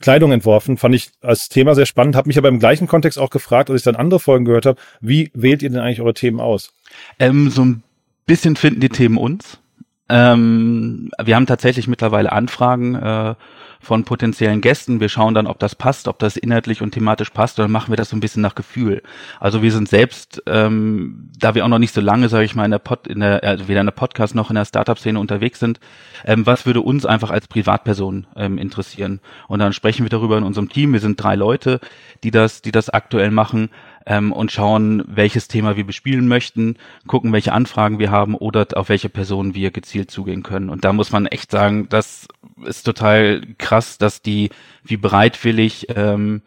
Kleidung 0.00 0.32
entworfen, 0.32 0.78
fand 0.78 0.96
ich 0.96 1.10
als 1.22 1.48
Thema 1.48 1.76
sehr 1.76 1.86
spannend, 1.86 2.16
habe 2.16 2.26
mich 2.26 2.38
aber 2.38 2.48
im 2.48 2.58
gleichen 2.58 2.88
Kontext 2.88 3.18
auch 3.18 3.30
gefragt, 3.30 3.70
als 3.70 3.80
ich 3.80 3.84
dann 3.84 3.96
andere 3.96 4.18
Folgen 4.18 4.44
gehört 4.46 4.66
habe, 4.66 4.80
wie 5.00 5.30
wählt 5.32 5.62
ihr 5.62 5.70
denn 5.70 5.78
eigentlich 5.78 6.00
eure 6.00 6.14
Themen 6.14 6.40
aus? 6.40 6.72
Ähm, 7.20 7.50
so 7.50 7.64
ein 7.64 7.84
bisschen 8.26 8.56
finden 8.56 8.80
die 8.80 8.88
Themen 8.88 9.16
uns. 9.16 9.60
Ähm, 10.08 11.10
wir 11.22 11.36
haben 11.36 11.46
tatsächlich 11.46 11.86
mittlerweile 11.86 12.32
Anfragen 12.32 12.96
äh, 12.96 13.34
von 13.80 14.04
potenziellen 14.04 14.60
Gästen. 14.60 15.00
Wir 15.00 15.08
schauen 15.08 15.34
dann, 15.34 15.46
ob 15.46 15.58
das 15.58 15.74
passt, 15.74 16.08
ob 16.08 16.18
das 16.18 16.36
inhaltlich 16.36 16.82
und 16.82 16.92
thematisch 16.92 17.30
passt, 17.30 17.58
dann 17.58 17.70
machen 17.70 17.90
wir 17.90 17.96
das 17.96 18.10
so 18.10 18.16
ein 18.16 18.20
bisschen 18.20 18.42
nach 18.42 18.54
Gefühl. 18.54 19.02
Also 19.40 19.62
wir 19.62 19.72
sind 19.72 19.88
selbst, 19.88 20.42
ähm, 20.46 21.30
da 21.38 21.54
wir 21.54 21.64
auch 21.64 21.68
noch 21.68 21.78
nicht 21.78 21.94
so 21.94 22.00
lange, 22.00 22.28
sage 22.28 22.44
ich 22.44 22.54
mal, 22.54 22.64
in 22.64 22.70
der 22.70 22.78
Pod, 22.78 23.06
in 23.06 23.20
der, 23.20 23.42
also 23.44 23.68
weder 23.68 23.80
in 23.80 23.86
der 23.86 23.92
Podcast 23.92 24.34
noch 24.34 24.50
in 24.50 24.56
der 24.56 24.64
Startup-Szene 24.64 25.18
unterwegs 25.18 25.60
sind, 25.60 25.80
ähm, 26.24 26.46
was 26.46 26.66
würde 26.66 26.80
uns 26.80 27.06
einfach 27.06 27.30
als 27.30 27.48
Privatperson 27.48 28.26
ähm, 28.36 28.58
interessieren? 28.58 29.20
Und 29.48 29.58
dann 29.58 29.72
sprechen 29.72 30.04
wir 30.04 30.10
darüber 30.10 30.38
in 30.38 30.44
unserem 30.44 30.68
Team. 30.68 30.92
Wir 30.92 31.00
sind 31.00 31.22
drei 31.22 31.34
Leute, 31.34 31.80
die 32.24 32.30
das, 32.30 32.62
die 32.62 32.72
das 32.72 32.90
aktuell 32.90 33.30
machen 33.30 33.70
ähm, 34.06 34.32
und 34.32 34.52
schauen, 34.52 35.04
welches 35.06 35.48
Thema 35.48 35.76
wir 35.76 35.84
bespielen 35.84 36.28
möchten, 36.28 36.76
gucken, 37.06 37.32
welche 37.32 37.52
Anfragen 37.52 37.98
wir 37.98 38.10
haben 38.10 38.34
oder 38.34 38.66
auf 38.74 38.88
welche 38.88 39.08
Personen 39.08 39.54
wir 39.54 39.70
gezielt 39.72 40.10
zugehen 40.10 40.42
können. 40.42 40.70
Und 40.70 40.84
da 40.84 40.92
muss 40.92 41.12
man 41.12 41.26
echt 41.26 41.50
sagen, 41.50 41.88
das 41.88 42.28
ist 42.64 42.84
total 42.84 43.42
krass, 43.58 43.98
dass 43.98 44.22
die, 44.22 44.50
wie 44.84 44.96
bereitwillig 44.96 45.88
ähm, 45.94 46.42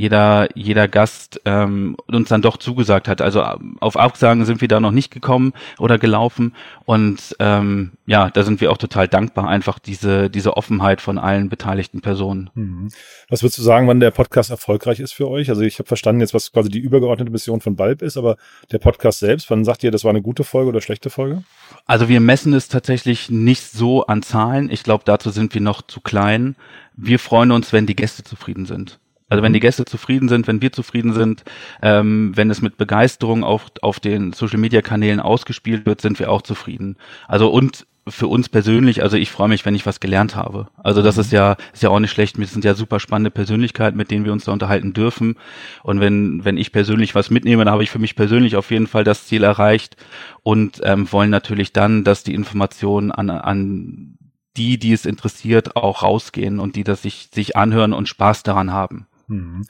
jeder, 0.00 0.48
jeder 0.54 0.88
Gast 0.88 1.42
ähm, 1.44 1.94
uns 2.06 2.30
dann 2.30 2.40
doch 2.40 2.56
zugesagt 2.56 3.06
hat. 3.06 3.20
Also 3.20 3.42
auf 3.80 3.98
Absagen 3.98 4.46
sind 4.46 4.62
wir 4.62 4.68
da 4.68 4.80
noch 4.80 4.92
nicht 4.92 5.10
gekommen 5.10 5.52
oder 5.78 5.98
gelaufen. 5.98 6.54
Und 6.86 7.36
ähm, 7.38 7.92
ja, 8.06 8.30
da 8.30 8.42
sind 8.42 8.62
wir 8.62 8.72
auch 8.72 8.78
total 8.78 9.08
dankbar, 9.08 9.46
einfach 9.46 9.78
diese, 9.78 10.30
diese 10.30 10.56
Offenheit 10.56 11.02
von 11.02 11.18
allen 11.18 11.50
beteiligten 11.50 12.00
Personen. 12.00 12.48
Mhm. 12.54 12.88
Was 13.28 13.42
würdest 13.42 13.58
du 13.58 13.62
sagen, 13.62 13.88
wann 13.88 14.00
der 14.00 14.10
Podcast 14.10 14.48
erfolgreich 14.50 15.00
ist 15.00 15.12
für 15.12 15.28
euch? 15.28 15.50
Also 15.50 15.60
ich 15.60 15.78
habe 15.78 15.86
verstanden 15.86 16.22
jetzt, 16.22 16.32
was 16.32 16.50
quasi 16.50 16.70
die 16.70 16.78
übergeordnete 16.78 17.30
Mission 17.30 17.60
von 17.60 17.76
Balb 17.76 18.00
ist, 18.00 18.16
aber 18.16 18.38
der 18.72 18.78
Podcast 18.78 19.18
selbst, 19.18 19.50
wann 19.50 19.66
sagt 19.66 19.84
ihr, 19.84 19.90
das 19.90 20.04
war 20.04 20.10
eine 20.10 20.22
gute 20.22 20.44
Folge 20.44 20.70
oder 20.70 20.80
schlechte 20.80 21.10
Folge? 21.10 21.44
Also 21.84 22.08
wir 22.08 22.20
messen 22.20 22.54
es 22.54 22.68
tatsächlich 22.68 23.28
nicht 23.28 23.64
so 23.64 24.06
an 24.06 24.22
Zahlen. 24.22 24.70
Ich 24.70 24.82
glaube, 24.82 25.04
dazu 25.04 25.28
sind 25.28 25.52
wir 25.52 25.60
noch 25.60 25.82
zu 25.82 26.00
klein. 26.00 26.56
Wir 26.96 27.18
freuen 27.18 27.50
uns, 27.50 27.74
wenn 27.74 27.84
die 27.84 27.96
Gäste 27.96 28.24
zufrieden 28.24 28.64
sind. 28.64 28.98
Also 29.30 29.42
wenn 29.42 29.54
die 29.54 29.60
Gäste 29.60 29.86
zufrieden 29.86 30.28
sind, 30.28 30.46
wenn 30.46 30.60
wir 30.60 30.72
zufrieden 30.72 31.14
sind, 31.14 31.44
ähm, 31.80 32.32
wenn 32.34 32.50
es 32.50 32.60
mit 32.60 32.76
Begeisterung 32.76 33.44
auf, 33.44 33.66
auf 33.80 34.00
den 34.00 34.32
Social-Media-Kanälen 34.32 35.20
ausgespielt 35.20 35.86
wird, 35.86 36.02
sind 36.02 36.18
wir 36.18 36.30
auch 36.30 36.42
zufrieden. 36.42 36.96
Also 37.28 37.48
und 37.48 37.86
für 38.08 38.26
uns 38.26 38.48
persönlich, 38.48 39.02
also 39.02 39.16
ich 39.16 39.30
freue 39.30 39.48
mich, 39.48 39.64
wenn 39.64 39.74
ich 39.74 39.86
was 39.86 40.00
gelernt 40.00 40.34
habe. 40.34 40.68
Also 40.82 41.00
das 41.02 41.16
ist 41.16 41.32
ja, 41.32 41.56
ist 41.72 41.82
ja 41.82 41.90
auch 41.90 42.00
nicht 42.00 42.10
schlecht. 42.10 42.38
Wir 42.38 42.46
sind 42.46 42.64
ja 42.64 42.74
super 42.74 42.98
spannende 42.98 43.30
Persönlichkeiten, 43.30 43.96
mit 43.96 44.10
denen 44.10 44.24
wir 44.24 44.32
uns 44.32 44.44
da 44.44 44.52
unterhalten 44.52 44.92
dürfen. 44.92 45.36
Und 45.82 46.00
wenn, 46.00 46.44
wenn 46.44 46.56
ich 46.56 46.72
persönlich 46.72 47.14
was 47.14 47.30
mitnehme, 47.30 47.64
dann 47.64 47.72
habe 47.72 47.82
ich 47.82 47.90
für 47.90 47.98
mich 47.98 48.16
persönlich 48.16 48.56
auf 48.56 48.70
jeden 48.70 48.86
Fall 48.86 49.04
das 49.04 49.26
Ziel 49.26 49.44
erreicht 49.44 49.96
und 50.42 50.80
ähm, 50.82 51.10
wollen 51.12 51.30
natürlich 51.30 51.72
dann, 51.72 52.02
dass 52.02 52.24
die 52.24 52.34
Informationen 52.34 53.12
an, 53.12 53.30
an 53.30 54.18
die, 54.56 54.78
die 54.78 54.92
es 54.92 55.06
interessiert, 55.06 55.76
auch 55.76 56.02
rausgehen 56.02 56.58
und 56.58 56.76
die 56.76 56.84
das 56.84 57.02
sich, 57.02 57.28
sich 57.32 57.56
anhören 57.56 57.92
und 57.92 58.08
Spaß 58.08 58.42
daran 58.42 58.72
haben. 58.72 59.06
Mhm. 59.30 59.64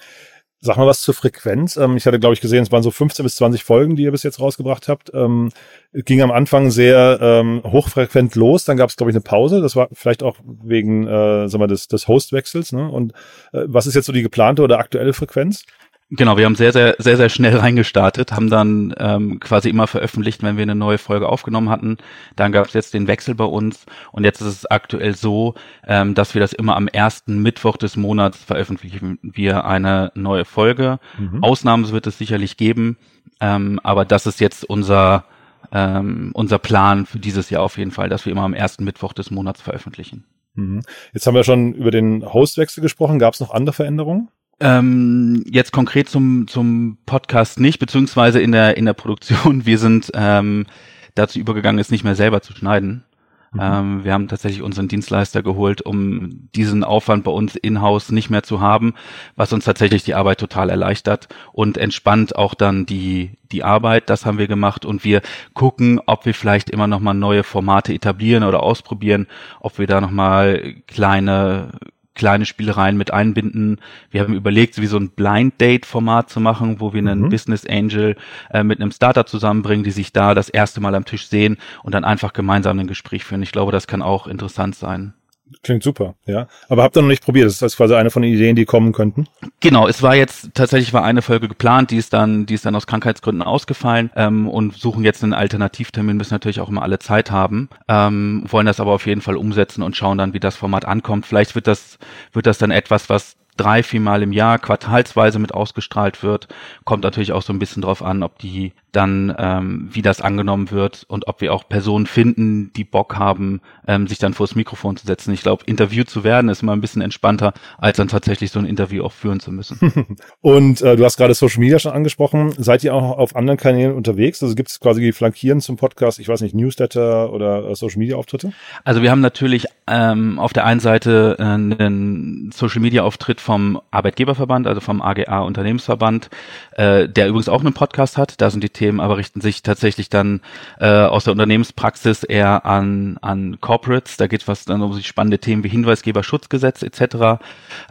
Sag 0.62 0.76
mal 0.76 0.86
was 0.86 1.00
zur 1.00 1.14
Frequenz. 1.14 1.78
Ähm, 1.78 1.96
ich 1.96 2.04
hatte, 2.04 2.20
glaube 2.20 2.34
ich, 2.34 2.42
gesehen, 2.42 2.62
es 2.62 2.70
waren 2.70 2.82
so 2.82 2.90
15 2.90 3.22
bis 3.22 3.36
20 3.36 3.64
Folgen, 3.64 3.96
die 3.96 4.02
ihr 4.02 4.10
bis 4.10 4.24
jetzt 4.24 4.40
rausgebracht 4.40 4.88
habt. 4.88 5.10
Ähm, 5.14 5.50
ging 5.92 6.20
am 6.20 6.30
Anfang 6.30 6.70
sehr 6.70 7.18
ähm, 7.22 7.62
hochfrequent 7.64 8.34
los, 8.34 8.66
dann 8.66 8.76
gab 8.76 8.90
es, 8.90 8.96
glaube 8.96 9.10
ich, 9.10 9.16
eine 9.16 9.22
Pause. 9.22 9.62
Das 9.62 9.74
war 9.74 9.88
vielleicht 9.92 10.22
auch 10.22 10.36
wegen, 10.44 11.06
äh, 11.06 11.48
sag 11.48 11.60
mal, 11.60 11.66
des, 11.66 11.88
des 11.88 12.08
Hostwechsels. 12.08 12.72
Ne? 12.72 12.90
Und 12.90 13.12
äh, 13.52 13.64
was 13.66 13.86
ist 13.86 13.94
jetzt 13.94 14.04
so 14.04 14.12
die 14.12 14.22
geplante 14.22 14.62
oder 14.62 14.78
aktuelle 14.78 15.14
Frequenz? 15.14 15.64
Genau, 16.12 16.36
wir 16.36 16.44
haben 16.44 16.56
sehr, 16.56 16.72
sehr, 16.72 16.96
sehr, 16.98 17.16
sehr 17.16 17.28
schnell 17.28 17.56
reingestartet, 17.56 18.32
haben 18.32 18.50
dann 18.50 18.92
ähm, 18.98 19.38
quasi 19.38 19.68
immer 19.68 19.86
veröffentlicht, 19.86 20.42
wenn 20.42 20.56
wir 20.56 20.62
eine 20.62 20.74
neue 20.74 20.98
Folge 20.98 21.28
aufgenommen 21.28 21.70
hatten. 21.70 21.98
Dann 22.34 22.50
gab 22.50 22.66
es 22.66 22.72
jetzt 22.72 22.94
den 22.94 23.06
Wechsel 23.06 23.36
bei 23.36 23.44
uns 23.44 23.86
und 24.10 24.24
jetzt 24.24 24.40
ist 24.40 24.48
es 24.48 24.66
aktuell 24.66 25.14
so, 25.14 25.54
ähm, 25.86 26.14
dass 26.14 26.34
wir 26.34 26.40
das 26.40 26.52
immer 26.52 26.74
am 26.74 26.88
ersten 26.88 27.40
Mittwoch 27.40 27.76
des 27.76 27.96
Monats 27.96 28.42
veröffentlichen 28.42 29.20
wir 29.22 29.64
eine 29.64 30.10
neue 30.16 30.44
Folge. 30.44 30.98
Mhm. 31.16 31.44
Ausnahmen 31.44 31.88
wird 31.90 32.08
es 32.08 32.18
sicherlich 32.18 32.56
geben, 32.56 32.96
ähm, 33.40 33.78
aber 33.84 34.04
das 34.04 34.26
ist 34.26 34.40
jetzt 34.40 34.64
unser 34.64 35.24
ähm, 35.72 36.32
unser 36.34 36.58
Plan 36.58 37.06
für 37.06 37.20
dieses 37.20 37.50
Jahr 37.50 37.62
auf 37.62 37.78
jeden 37.78 37.92
Fall, 37.92 38.08
dass 38.08 38.26
wir 38.26 38.32
immer 38.32 38.42
am 38.42 38.54
ersten 38.54 38.82
Mittwoch 38.82 39.12
des 39.12 39.30
Monats 39.30 39.62
veröffentlichen. 39.62 40.24
Mhm. 40.54 40.82
Jetzt 41.12 41.26
haben 41.28 41.34
wir 41.34 41.44
schon 41.44 41.74
über 41.74 41.92
den 41.92 42.24
Hostwechsel 42.24 42.82
gesprochen. 42.82 43.20
Gab 43.20 43.34
es 43.34 43.40
noch 43.40 43.52
andere 43.52 43.74
Veränderungen? 43.74 44.28
Ähm, 44.60 45.42
jetzt 45.50 45.72
konkret 45.72 46.08
zum, 46.08 46.46
zum 46.46 46.98
Podcast 47.06 47.58
nicht, 47.60 47.78
beziehungsweise 47.78 48.40
in 48.40 48.52
der, 48.52 48.76
in 48.76 48.84
der 48.84 48.92
Produktion. 48.92 49.64
Wir 49.66 49.78
sind 49.78 50.10
ähm, 50.14 50.66
dazu 51.14 51.38
übergegangen, 51.38 51.78
es 51.78 51.90
nicht 51.90 52.04
mehr 52.04 52.14
selber 52.14 52.42
zu 52.42 52.52
schneiden. 52.52 53.04
Mhm. 53.52 53.60
Ähm, 53.60 54.04
wir 54.04 54.12
haben 54.12 54.28
tatsächlich 54.28 54.62
unseren 54.62 54.88
Dienstleister 54.88 55.42
geholt, 55.42 55.82
um 55.82 56.48
diesen 56.54 56.84
Aufwand 56.84 57.24
bei 57.24 57.30
uns 57.30 57.56
in-house 57.56 58.12
nicht 58.12 58.30
mehr 58.30 58.42
zu 58.42 58.60
haben, 58.60 58.94
was 59.34 59.52
uns 59.52 59.64
tatsächlich 59.64 60.04
die 60.04 60.14
Arbeit 60.14 60.38
total 60.38 60.70
erleichtert 60.70 61.28
und 61.52 61.76
entspannt 61.76 62.36
auch 62.36 62.54
dann 62.54 62.86
die, 62.86 63.32
die 63.50 63.64
Arbeit. 63.64 64.08
Das 64.08 64.24
haben 64.24 64.38
wir 64.38 64.46
gemacht 64.46 64.84
und 64.84 65.04
wir 65.04 65.22
gucken, 65.54 66.00
ob 66.06 66.26
wir 66.26 66.34
vielleicht 66.34 66.70
immer 66.70 66.86
noch 66.86 67.00
mal 67.00 67.14
neue 67.14 67.42
Formate 67.42 67.92
etablieren 67.92 68.44
oder 68.44 68.62
ausprobieren, 68.62 69.26
ob 69.58 69.78
wir 69.78 69.86
da 69.86 70.00
noch 70.00 70.12
mal 70.12 70.74
kleine 70.86 71.72
kleine 72.20 72.44
Spielereien 72.44 72.98
mit 72.98 73.14
einbinden. 73.14 73.78
Wir 74.10 74.20
haben 74.20 74.34
überlegt, 74.34 74.78
wie 74.78 74.86
so 74.86 74.98
ein 74.98 75.08
Blind 75.08 75.58
Date 75.58 75.86
Format 75.86 76.28
zu 76.28 76.38
machen, 76.38 76.78
wo 76.78 76.92
wir 76.92 76.98
einen 76.98 77.22
mhm. 77.22 77.28
Business 77.30 77.64
Angel 77.64 78.14
äh, 78.52 78.62
mit 78.62 78.78
einem 78.78 78.92
Startup 78.92 79.26
zusammenbringen, 79.26 79.84
die 79.84 79.90
sich 79.90 80.12
da 80.12 80.34
das 80.34 80.50
erste 80.50 80.82
Mal 80.82 80.94
am 80.94 81.06
Tisch 81.06 81.28
sehen 81.28 81.56
und 81.82 81.94
dann 81.94 82.04
einfach 82.04 82.34
gemeinsam 82.34 82.78
ein 82.78 82.88
Gespräch 82.88 83.24
führen. 83.24 83.42
Ich 83.42 83.52
glaube, 83.52 83.72
das 83.72 83.86
kann 83.86 84.02
auch 84.02 84.26
interessant 84.26 84.74
sein. 84.74 85.14
Klingt 85.62 85.82
super, 85.82 86.14
ja. 86.26 86.46
Aber 86.68 86.82
habt 86.82 86.96
ihr 86.96 87.02
noch 87.02 87.08
nicht 87.08 87.24
probiert? 87.24 87.46
Das 87.46 87.60
ist 87.60 87.76
quasi 87.76 87.94
eine 87.94 88.10
von 88.10 88.22
den 88.22 88.32
Ideen, 88.32 88.56
die 88.56 88.64
kommen 88.64 88.92
könnten. 88.92 89.26
Genau, 89.60 89.88
es 89.88 90.02
war 90.02 90.14
jetzt 90.14 90.50
tatsächlich 90.54 90.92
war 90.92 91.04
eine 91.04 91.22
Folge 91.22 91.48
geplant, 91.48 91.90
die 91.90 91.96
ist 91.96 92.12
dann, 92.12 92.46
die 92.46 92.54
ist 92.54 92.66
dann 92.66 92.74
aus 92.74 92.86
Krankheitsgründen 92.86 93.42
ausgefallen 93.42 94.10
ähm, 94.16 94.48
und 94.48 94.76
suchen 94.76 95.04
jetzt 95.04 95.22
einen 95.22 95.34
Alternativtermin, 95.34 96.16
müssen 96.16 96.34
natürlich 96.34 96.60
auch 96.60 96.68
immer 96.68 96.82
alle 96.82 96.98
Zeit 96.98 97.30
haben, 97.30 97.68
ähm, 97.88 98.44
wollen 98.46 98.66
das 98.66 98.80
aber 98.80 98.92
auf 98.92 99.06
jeden 99.06 99.20
Fall 99.20 99.36
umsetzen 99.36 99.82
und 99.82 99.96
schauen 99.96 100.18
dann, 100.18 100.34
wie 100.34 100.40
das 100.40 100.56
Format 100.56 100.84
ankommt. 100.84 101.26
Vielleicht 101.26 101.54
wird 101.54 101.66
das, 101.66 101.98
wird 102.32 102.46
das 102.46 102.58
dann 102.58 102.70
etwas, 102.70 103.08
was 103.08 103.36
drei, 103.56 103.82
viermal 103.82 104.22
im 104.22 104.32
Jahr 104.32 104.58
quartalsweise 104.58 105.38
mit 105.38 105.52
ausgestrahlt 105.52 106.22
wird. 106.22 106.48
Kommt 106.84 107.04
natürlich 107.04 107.32
auch 107.32 107.42
so 107.42 107.52
ein 107.52 107.58
bisschen 107.58 107.82
drauf 107.82 108.02
an, 108.02 108.22
ob 108.22 108.38
die 108.38 108.72
dann, 108.92 109.34
ähm, 109.38 109.88
wie 109.92 110.02
das 110.02 110.20
angenommen 110.20 110.70
wird 110.70 111.04
und 111.08 111.28
ob 111.28 111.40
wir 111.40 111.52
auch 111.52 111.68
Personen 111.68 112.06
finden, 112.06 112.72
die 112.74 112.84
Bock 112.84 113.16
haben, 113.16 113.60
ähm, 113.86 114.06
sich 114.06 114.18
dann 114.18 114.34
vors 114.34 114.54
Mikrofon 114.54 114.96
zu 114.96 115.06
setzen. 115.06 115.32
Ich 115.32 115.42
glaube, 115.42 115.64
interviewt 115.66 116.10
zu 116.10 116.24
werden 116.24 116.48
ist 116.48 116.62
immer 116.62 116.72
ein 116.72 116.80
bisschen 116.80 117.02
entspannter, 117.02 117.52
als 117.78 117.96
dann 117.96 118.08
tatsächlich 118.08 118.50
so 118.50 118.58
ein 118.58 118.64
Interview 118.64 119.04
auch 119.04 119.12
führen 119.12 119.40
zu 119.40 119.52
müssen. 119.52 120.16
und 120.40 120.82
äh, 120.82 120.96
du 120.96 121.04
hast 121.04 121.16
gerade 121.16 121.34
Social 121.34 121.60
Media 121.60 121.78
schon 121.78 121.92
angesprochen. 121.92 122.52
Seid 122.58 122.84
ihr 122.84 122.94
auch 122.94 123.18
auf 123.18 123.36
anderen 123.36 123.58
Kanälen 123.58 123.94
unterwegs? 123.94 124.42
Also 124.42 124.54
gibt 124.54 124.70
es 124.70 124.80
quasi 124.80 125.12
Flankieren 125.12 125.60
zum 125.60 125.76
Podcast, 125.76 126.18
ich 126.18 126.28
weiß 126.28 126.40
nicht, 126.40 126.54
Newsletter 126.54 127.32
oder 127.32 127.70
äh, 127.70 127.74
Social 127.74 127.98
Media 127.98 128.16
Auftritte? 128.16 128.52
Also 128.84 129.02
wir 129.02 129.10
haben 129.10 129.20
natürlich 129.20 129.66
ähm, 129.86 130.38
auf 130.38 130.52
der 130.52 130.64
einen 130.64 130.80
Seite 130.80 131.36
äh, 131.38 131.42
einen 131.42 132.50
Social 132.52 132.80
Media 132.80 133.02
Auftritt 133.02 133.40
vom 133.40 133.80
Arbeitgeberverband, 133.90 134.66
also 134.66 134.80
vom 134.80 135.02
AGA 135.02 135.40
Unternehmensverband, 135.40 136.30
äh, 136.72 137.08
der 137.08 137.28
übrigens 137.28 137.48
auch 137.48 137.60
einen 137.60 137.74
Podcast 137.74 138.16
hat. 138.16 138.40
Da 138.40 138.50
sind 138.50 138.64
die 138.64 138.70
Themen 138.80 138.98
aber 138.98 139.18
richten 139.18 139.42
sich 139.42 139.62
tatsächlich 139.62 140.08
dann 140.08 140.40
äh, 140.78 140.88
aus 140.88 141.24
der 141.24 141.32
Unternehmenspraxis 141.32 142.24
eher 142.24 142.64
an, 142.64 143.18
an 143.20 143.60
Corporates. 143.60 144.16
Da 144.16 144.26
geht 144.26 144.48
was 144.48 144.64
dann 144.64 144.80
um 144.80 144.96
die 144.96 145.02
spannende 145.04 145.38
Themen 145.38 145.64
wie 145.64 145.68
Hinweisgeberschutzgesetz 145.68 146.82
etc. 146.82 147.42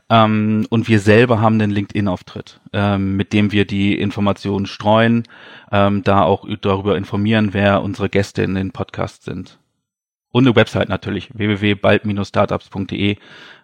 Ähm, 0.10 0.66
und 0.70 0.88
wir 0.88 1.00
selber 1.00 1.42
haben 1.42 1.60
den 1.60 1.70
LinkedIn-Auftritt, 1.70 2.60
ähm, 2.74 3.16
mit 3.18 3.34
dem 3.34 3.52
wir 3.52 3.66
die 3.66 4.00
Informationen 4.00 4.66
streuen, 4.66 5.28
ähm, 5.72 6.04
da 6.04 6.24
auch 6.24 6.48
darüber 6.62 6.98
informieren, 6.98 7.54
wer 7.54 7.84
unsere 7.84 8.10
Gäste 8.10 8.42
in 8.42 8.56
den 8.56 8.72
Podcasts 8.72 9.24
sind. 9.26 9.60
Und 10.32 10.48
eine 10.48 10.56
Website 10.56 10.90
natürlich, 10.90 11.30
www.bald-startups.de. 11.38 13.18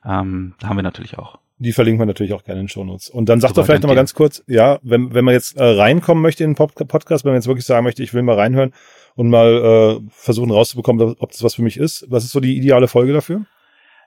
Ähm, 0.05 0.53
da 0.59 0.67
haben 0.67 0.77
wir 0.77 0.83
natürlich 0.83 1.17
auch. 1.17 1.39
Die 1.57 1.71
verlinken 1.71 2.01
wir 2.01 2.05
natürlich 2.05 2.33
auch 2.33 2.43
gerne 2.43 2.59
in 2.59 2.65
den 2.65 2.69
Shownotes. 2.69 3.09
Und 3.09 3.29
dann 3.29 3.39
sagt 3.39 3.57
doch 3.57 3.65
vielleicht 3.65 3.83
nochmal 3.83 3.95
ganz 3.95 4.13
kurz, 4.13 4.43
ja, 4.47 4.77
wenn, 4.81 5.13
wenn 5.13 5.23
man 5.23 5.33
jetzt 5.33 5.55
äh, 5.55 5.63
reinkommen 5.63 6.21
möchte 6.21 6.43
in 6.43 6.53
den 6.53 6.55
Podcast, 6.55 7.23
wenn 7.23 7.31
man 7.31 7.37
jetzt 7.37 7.47
wirklich 7.47 7.65
sagen 7.65 7.85
möchte, 7.85 8.03
ich 8.03 8.13
will 8.13 8.23
mal 8.23 8.35
reinhören 8.35 8.73
und 9.15 9.29
mal 9.29 10.01
äh, 10.01 10.09
versuchen 10.09 10.51
rauszubekommen, 10.51 11.15
ob 11.19 11.31
das 11.31 11.43
was 11.43 11.55
für 11.55 11.61
mich 11.61 11.77
ist. 11.77 12.05
Was 12.09 12.25
ist 12.25 12.31
so 12.31 12.41
die 12.41 12.57
ideale 12.57 12.89
Folge 12.89 13.13
dafür? 13.13 13.45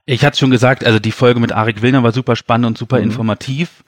Ich 0.04 0.24
hatte 0.24 0.38
schon 0.38 0.50
gesagt, 0.50 0.84
also 0.84 0.98
die 0.98 1.12
Folge 1.12 1.40
mit 1.40 1.52
Arik 1.52 1.82
Willner 1.82 2.02
war 2.02 2.12
super 2.12 2.36
spannend 2.36 2.66
und 2.66 2.78
super 2.78 2.98
mhm. 2.98 3.04
informativ. 3.04 3.84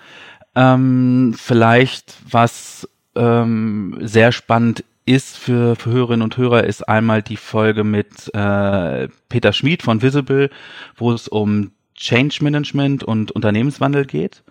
Ähm, 0.55 1.35
vielleicht 1.37 2.15
was 2.31 2.89
ähm, 3.15 3.99
sehr 4.01 4.33
spannend 4.33 4.85
ist 5.07 5.37
für, 5.37 5.77
für 5.77 5.91
Hörerinnen 5.91 6.23
und 6.23 6.37
Hörer, 6.37 6.65
ist 6.65 6.89
einmal 6.89 7.23
die 7.23 7.37
Folge 7.37 7.85
mit 7.85 8.33
äh, 8.35 9.09
Peter 9.29 9.53
Schmid 9.53 9.83
von 9.83 10.03
Visible, 10.03 10.51
wo 10.97 11.13
es 11.13 11.27
um 11.27 11.73
Change 12.01 12.39
Management 12.43 13.05
und 13.05 13.31
Unternehmenswandel 13.31 14.07
geht. 14.07 14.43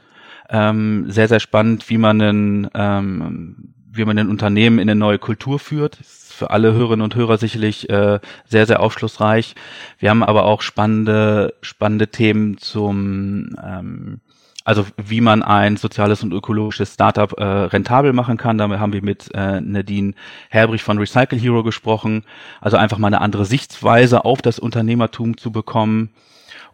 Ähm, 0.50 1.06
sehr, 1.10 1.27
sehr 1.27 1.39
spannend, 1.39 1.89
wie 1.89 1.98
man 1.98 2.22
ein, 2.22 2.70
ähm, 2.74 3.74
wie 3.91 4.06
man 4.06 4.18
ein 4.18 4.29
Unternehmen 4.29 4.79
in 4.79 4.89
eine 4.89 5.00
neue 5.00 5.20
Kultur 5.20 5.60
führt. 5.60 6.00
Ist 6.00 6.32
für 6.34 6.51
alle 6.51 6.74
Hörerinnen 6.74 7.03
und 7.03 7.15
Hörer 7.15 7.38
sicherlich 7.38 7.89
äh, 7.89 8.20
sehr, 8.46 8.65
sehr 8.65 8.79
aufschlussreich. 8.79 9.56
Wir 9.98 10.10
haben 10.10 10.24
aber 10.24 10.46
auch 10.46 10.62
spannende, 10.62 11.53
spannende 11.62 12.08
Themen 12.08 12.58
zum 12.58 13.56
ähm, 13.62 14.22
also 14.70 14.86
wie 14.98 15.20
man 15.20 15.41
ein 15.41 15.77
soziales 15.77 16.22
und 16.22 16.32
ökologisches 16.32 16.94
Startup 16.94 17.32
äh, 17.39 17.44
rentabel 17.44 18.13
machen 18.13 18.38
kann. 18.38 18.60
Damit 18.60 18.79
haben 18.79 18.94
wir 18.94 19.03
mit 19.03 19.34
äh, 19.34 19.60
Nadine 19.62 20.13
Herbrich 20.50 20.84
von 20.84 21.00
Recycle 21.00 21.39
Hero 21.39 21.63
gesprochen. 21.63 22.24
Also 22.62 22.77
einfach 22.77 23.00
mal 23.00 23.08
eine 23.08 23.22
andere 23.22 23.46
Sichtweise 23.46 24.25
auf 24.25 24.44
das 24.44 24.60
Unternehmertum 24.60 25.38
zu 25.38 25.51
bekommen. 25.51 26.10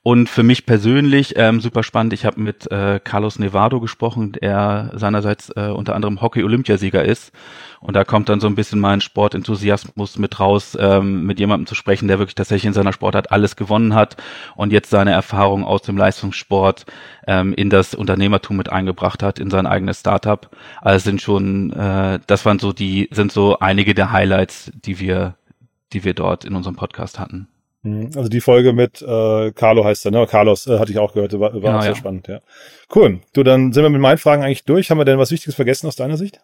Und 0.07 0.29
für 0.29 0.43
mich 0.43 0.67
persönlich 0.67 1.33
ähm, 1.35 1.59
super 1.61 1.81
spannend, 1.81 2.13
ich 2.13 2.25
habe 2.25 2.39
mit 2.39 2.71
äh, 2.71 2.99
Carlos 3.03 3.39
Nevado 3.39 3.79
gesprochen, 3.79 4.33
der 4.33 4.91
seinerseits 4.93 5.49
äh, 5.55 5.71
unter 5.75 5.95
anderem 5.95 6.21
Hockey-Olympiasieger 6.21 7.03
ist. 7.03 7.31
Und 7.79 7.95
da 7.95 8.03
kommt 8.03 8.29
dann 8.29 8.39
so 8.39 8.45
ein 8.45 8.53
bisschen 8.53 8.79
mein 8.79 9.01
Sportenthusiasmus 9.01 10.19
mit 10.19 10.39
raus, 10.39 10.77
ähm, 10.79 11.25
mit 11.25 11.39
jemandem 11.39 11.65
zu 11.65 11.73
sprechen, 11.73 12.07
der 12.07 12.19
wirklich 12.19 12.35
tatsächlich 12.35 12.67
in 12.67 12.73
seiner 12.73 12.93
Sportart 12.93 13.31
alles 13.31 13.55
gewonnen 13.55 13.95
hat 13.95 14.15
und 14.55 14.71
jetzt 14.71 14.91
seine 14.91 15.11
Erfahrung 15.11 15.65
aus 15.65 15.81
dem 15.81 15.97
Leistungssport 15.97 16.85
ähm, 17.25 17.55
in 17.55 17.71
das 17.71 17.95
Unternehmertum 17.95 18.57
mit 18.57 18.71
eingebracht 18.71 19.23
hat, 19.23 19.39
in 19.39 19.49
sein 19.49 19.65
eigenes 19.65 20.01
Startup. 20.01 20.47
Also 20.81 21.03
sind 21.03 21.19
schon, 21.19 21.73
äh, 21.73 22.19
das 22.27 22.45
waren 22.45 22.59
so 22.59 22.73
die, 22.73 23.09
sind 23.09 23.31
so 23.31 23.57
einige 23.57 23.95
der 23.95 24.11
Highlights, 24.11 24.71
die 24.75 24.99
wir, 24.99 25.33
die 25.93 26.03
wir 26.03 26.13
dort 26.13 26.45
in 26.45 26.53
unserem 26.53 26.75
Podcast 26.75 27.17
hatten. 27.17 27.47
Mhm. 27.85 28.09
Also 28.15 28.29
die 28.29 28.41
Folge 28.41 28.73
mit 28.73 29.01
äh, 29.01 29.51
Carlo 29.51 29.85
heißt 29.85 30.05
er, 30.05 30.11
ne? 30.11 30.25
Carlos 30.27 30.65
äh, 30.65 30.79
hatte 30.79 30.91
ich 30.91 30.97
auch 30.97 31.13
gehört, 31.13 31.33
war, 31.33 31.53
war 31.53 31.61
genau, 31.61 31.77
auch 31.77 31.81
sehr 31.81 31.91
ja. 31.91 31.95
spannend, 31.95 32.27
ja. 32.27 32.39
Cool. 32.93 33.19
Du, 33.33 33.43
dann 33.43 33.73
sind 33.73 33.83
wir 33.83 33.89
mit 33.89 34.01
meinen 34.01 34.17
Fragen 34.17 34.43
eigentlich 34.43 34.63
durch. 34.65 34.89
Haben 34.89 34.97
wir 34.97 35.05
denn 35.05 35.19
was 35.19 35.31
Wichtiges 35.31 35.55
vergessen 35.55 35.87
aus 35.87 35.95
deiner 35.95 36.17
Sicht? 36.17 36.39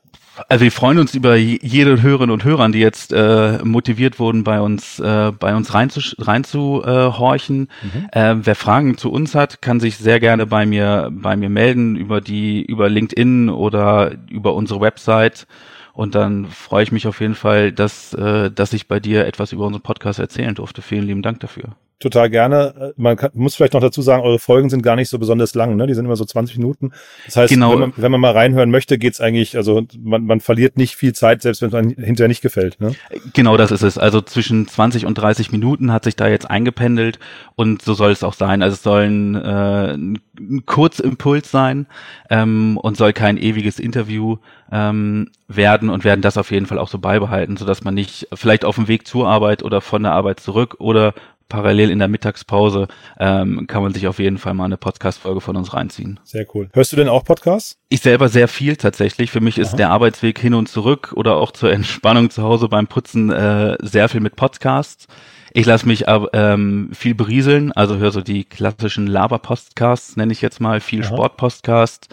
Also 0.49 0.63
wir 0.63 0.71
freuen 0.71 0.99
uns 0.99 1.15
über 1.15 1.35
jede 1.35 2.01
Hörerin 2.01 2.29
und 2.29 2.43
Hörer, 2.43 2.69
die 2.69 2.79
jetzt 2.79 3.11
äh, 3.11 3.57
motiviert 3.63 4.19
wurden, 4.19 4.43
bei 4.43 4.61
uns 4.61 4.99
äh, 4.99 5.31
bei 5.31 5.55
uns 5.55 5.73
reinzuhorchen. 5.73 6.23
Rein 6.23 6.43
zu, 6.43 6.83
äh, 6.85 7.17
horchen. 7.17 7.69
mhm. 7.81 8.07
äh, 8.11 8.35
wer 8.37 8.55
Fragen 8.55 8.97
zu 8.97 9.11
uns 9.11 9.33
hat, 9.33 9.61
kann 9.61 9.79
sich 9.79 9.97
sehr 9.97 10.19
gerne 10.19 10.45
bei 10.45 10.65
mir 10.65 11.09
bei 11.11 11.35
mir 11.35 11.49
melden 11.49 11.95
über 11.95 12.21
die 12.21 12.63
über 12.63 12.87
LinkedIn 12.87 13.49
oder 13.49 14.11
über 14.29 14.53
unsere 14.53 14.79
Website. 14.79 15.47
Und 15.93 16.15
dann 16.15 16.45
freue 16.47 16.83
ich 16.83 16.91
mich 16.91 17.07
auf 17.07 17.19
jeden 17.21 17.35
Fall, 17.35 17.71
dass, 17.71 18.13
äh, 18.13 18.49
dass 18.51 18.73
ich 18.73 18.87
bei 18.87 18.99
dir 18.99 19.25
etwas 19.25 19.51
über 19.51 19.65
unseren 19.65 19.81
Podcast 19.81 20.19
erzählen 20.19 20.55
durfte. 20.55 20.81
Vielen 20.81 21.03
lieben 21.03 21.21
Dank 21.21 21.39
dafür. 21.41 21.75
Total 22.01 22.31
gerne. 22.31 22.93
Man 22.97 23.15
kann, 23.15 23.29
muss 23.35 23.53
vielleicht 23.53 23.73
noch 23.73 23.79
dazu 23.79 24.01
sagen, 24.01 24.23
eure 24.23 24.39
Folgen 24.39 24.71
sind 24.71 24.81
gar 24.81 24.95
nicht 24.95 25.07
so 25.07 25.19
besonders 25.19 25.53
lang, 25.53 25.75
ne? 25.75 25.85
Die 25.85 25.93
sind 25.93 26.05
immer 26.05 26.15
so 26.15 26.25
20 26.25 26.57
Minuten. 26.57 26.91
Das 27.25 27.37
heißt, 27.37 27.53
genau. 27.53 27.73
wenn, 27.73 27.79
man, 27.79 27.93
wenn 27.95 28.11
man 28.11 28.19
mal 28.19 28.31
reinhören 28.31 28.71
möchte, 28.71 28.97
geht's 28.97 29.21
eigentlich, 29.21 29.55
also 29.55 29.83
man, 29.99 30.25
man 30.25 30.39
verliert 30.39 30.77
nicht 30.77 30.95
viel 30.95 31.13
Zeit, 31.13 31.43
selbst 31.43 31.61
wenn 31.61 31.67
es 31.67 31.73
man 31.73 31.89
hinterher 31.89 32.27
nicht 32.27 32.41
gefällt. 32.41 32.81
Ne? 32.81 32.95
Genau 33.33 33.55
das 33.55 33.69
ist 33.69 33.83
es. 33.83 33.99
Also 33.99 34.19
zwischen 34.21 34.67
20 34.67 35.05
und 35.05 35.13
30 35.13 35.51
Minuten 35.51 35.93
hat 35.93 36.05
sich 36.05 36.15
da 36.15 36.27
jetzt 36.27 36.49
eingependelt 36.49 37.19
und 37.55 37.83
so 37.83 37.93
soll 37.93 38.11
es 38.11 38.23
auch 38.23 38.33
sein. 38.33 38.63
Also 38.63 38.73
es 38.73 38.81
soll 38.81 39.03
ein, 39.03 39.35
äh, 39.35 39.93
ein 39.93 40.65
Kurzimpuls 40.65 41.51
sein 41.51 41.85
ähm, 42.31 42.77
und 42.77 42.97
soll 42.97 43.13
kein 43.13 43.37
ewiges 43.37 43.79
Interview 43.79 44.37
ähm, 44.71 45.29
werden 45.47 45.89
und 45.89 46.03
werden 46.03 46.21
das 46.21 46.37
auf 46.37 46.51
jeden 46.51 46.65
Fall 46.65 46.79
auch 46.79 46.87
so 46.87 46.97
beibehalten, 46.97 47.57
so 47.57 47.65
dass 47.65 47.83
man 47.83 47.93
nicht 47.93 48.27
vielleicht 48.33 48.65
auf 48.65 48.75
dem 48.75 48.87
Weg 48.87 49.05
zur 49.05 49.27
Arbeit 49.27 49.63
oder 49.63 49.81
von 49.81 50.03
der 50.03 50.13
Arbeit 50.13 50.39
zurück 50.39 50.77
oder 50.79 51.13
parallel 51.51 51.91
in 51.91 51.99
der 51.99 52.07
Mittagspause 52.07 52.87
ähm, 53.19 53.67
kann 53.67 53.83
man 53.83 53.93
sich 53.93 54.07
auf 54.07 54.19
jeden 54.19 54.37
Fall 54.37 54.53
mal 54.53 54.65
eine 54.65 54.77
Podcast-Folge 54.77 55.41
von 55.41 55.57
uns 55.57 55.73
reinziehen. 55.73 56.19
Sehr 56.23 56.45
cool. 56.55 56.69
Hörst 56.71 56.93
du 56.93 56.95
denn 56.95 57.09
auch 57.09 57.25
Podcasts? 57.25 57.77
Ich 57.89 57.99
selber 57.99 58.29
sehr 58.29 58.47
viel 58.47 58.77
tatsächlich. 58.77 59.31
Für 59.31 59.41
mich 59.41 59.57
ist 59.57 59.69
Aha. 59.69 59.77
der 59.77 59.89
Arbeitsweg 59.89 60.39
hin 60.39 60.53
und 60.53 60.69
zurück 60.69 61.11
oder 61.15 61.35
auch 61.35 61.51
zur 61.51 61.73
Entspannung 61.73 62.29
zu 62.29 62.41
Hause 62.41 62.69
beim 62.69 62.87
Putzen 62.87 63.29
äh, 63.31 63.75
sehr 63.81 64.07
viel 64.07 64.21
mit 64.21 64.37
Podcasts. 64.37 65.07
Ich 65.53 65.65
lasse 65.65 65.85
mich 65.85 66.05
ähm, 66.07 66.91
viel 66.93 67.13
berieseln, 67.13 67.73
also 67.73 67.97
höre 67.97 68.11
so 68.11 68.21
die 68.21 68.45
klassischen 68.45 69.05
Laber-Podcasts, 69.05 70.15
nenne 70.15 70.31
ich 70.31 70.41
jetzt 70.41 70.61
mal, 70.61 70.79
viel 70.79 71.03
Sport-Podcast 71.03 72.07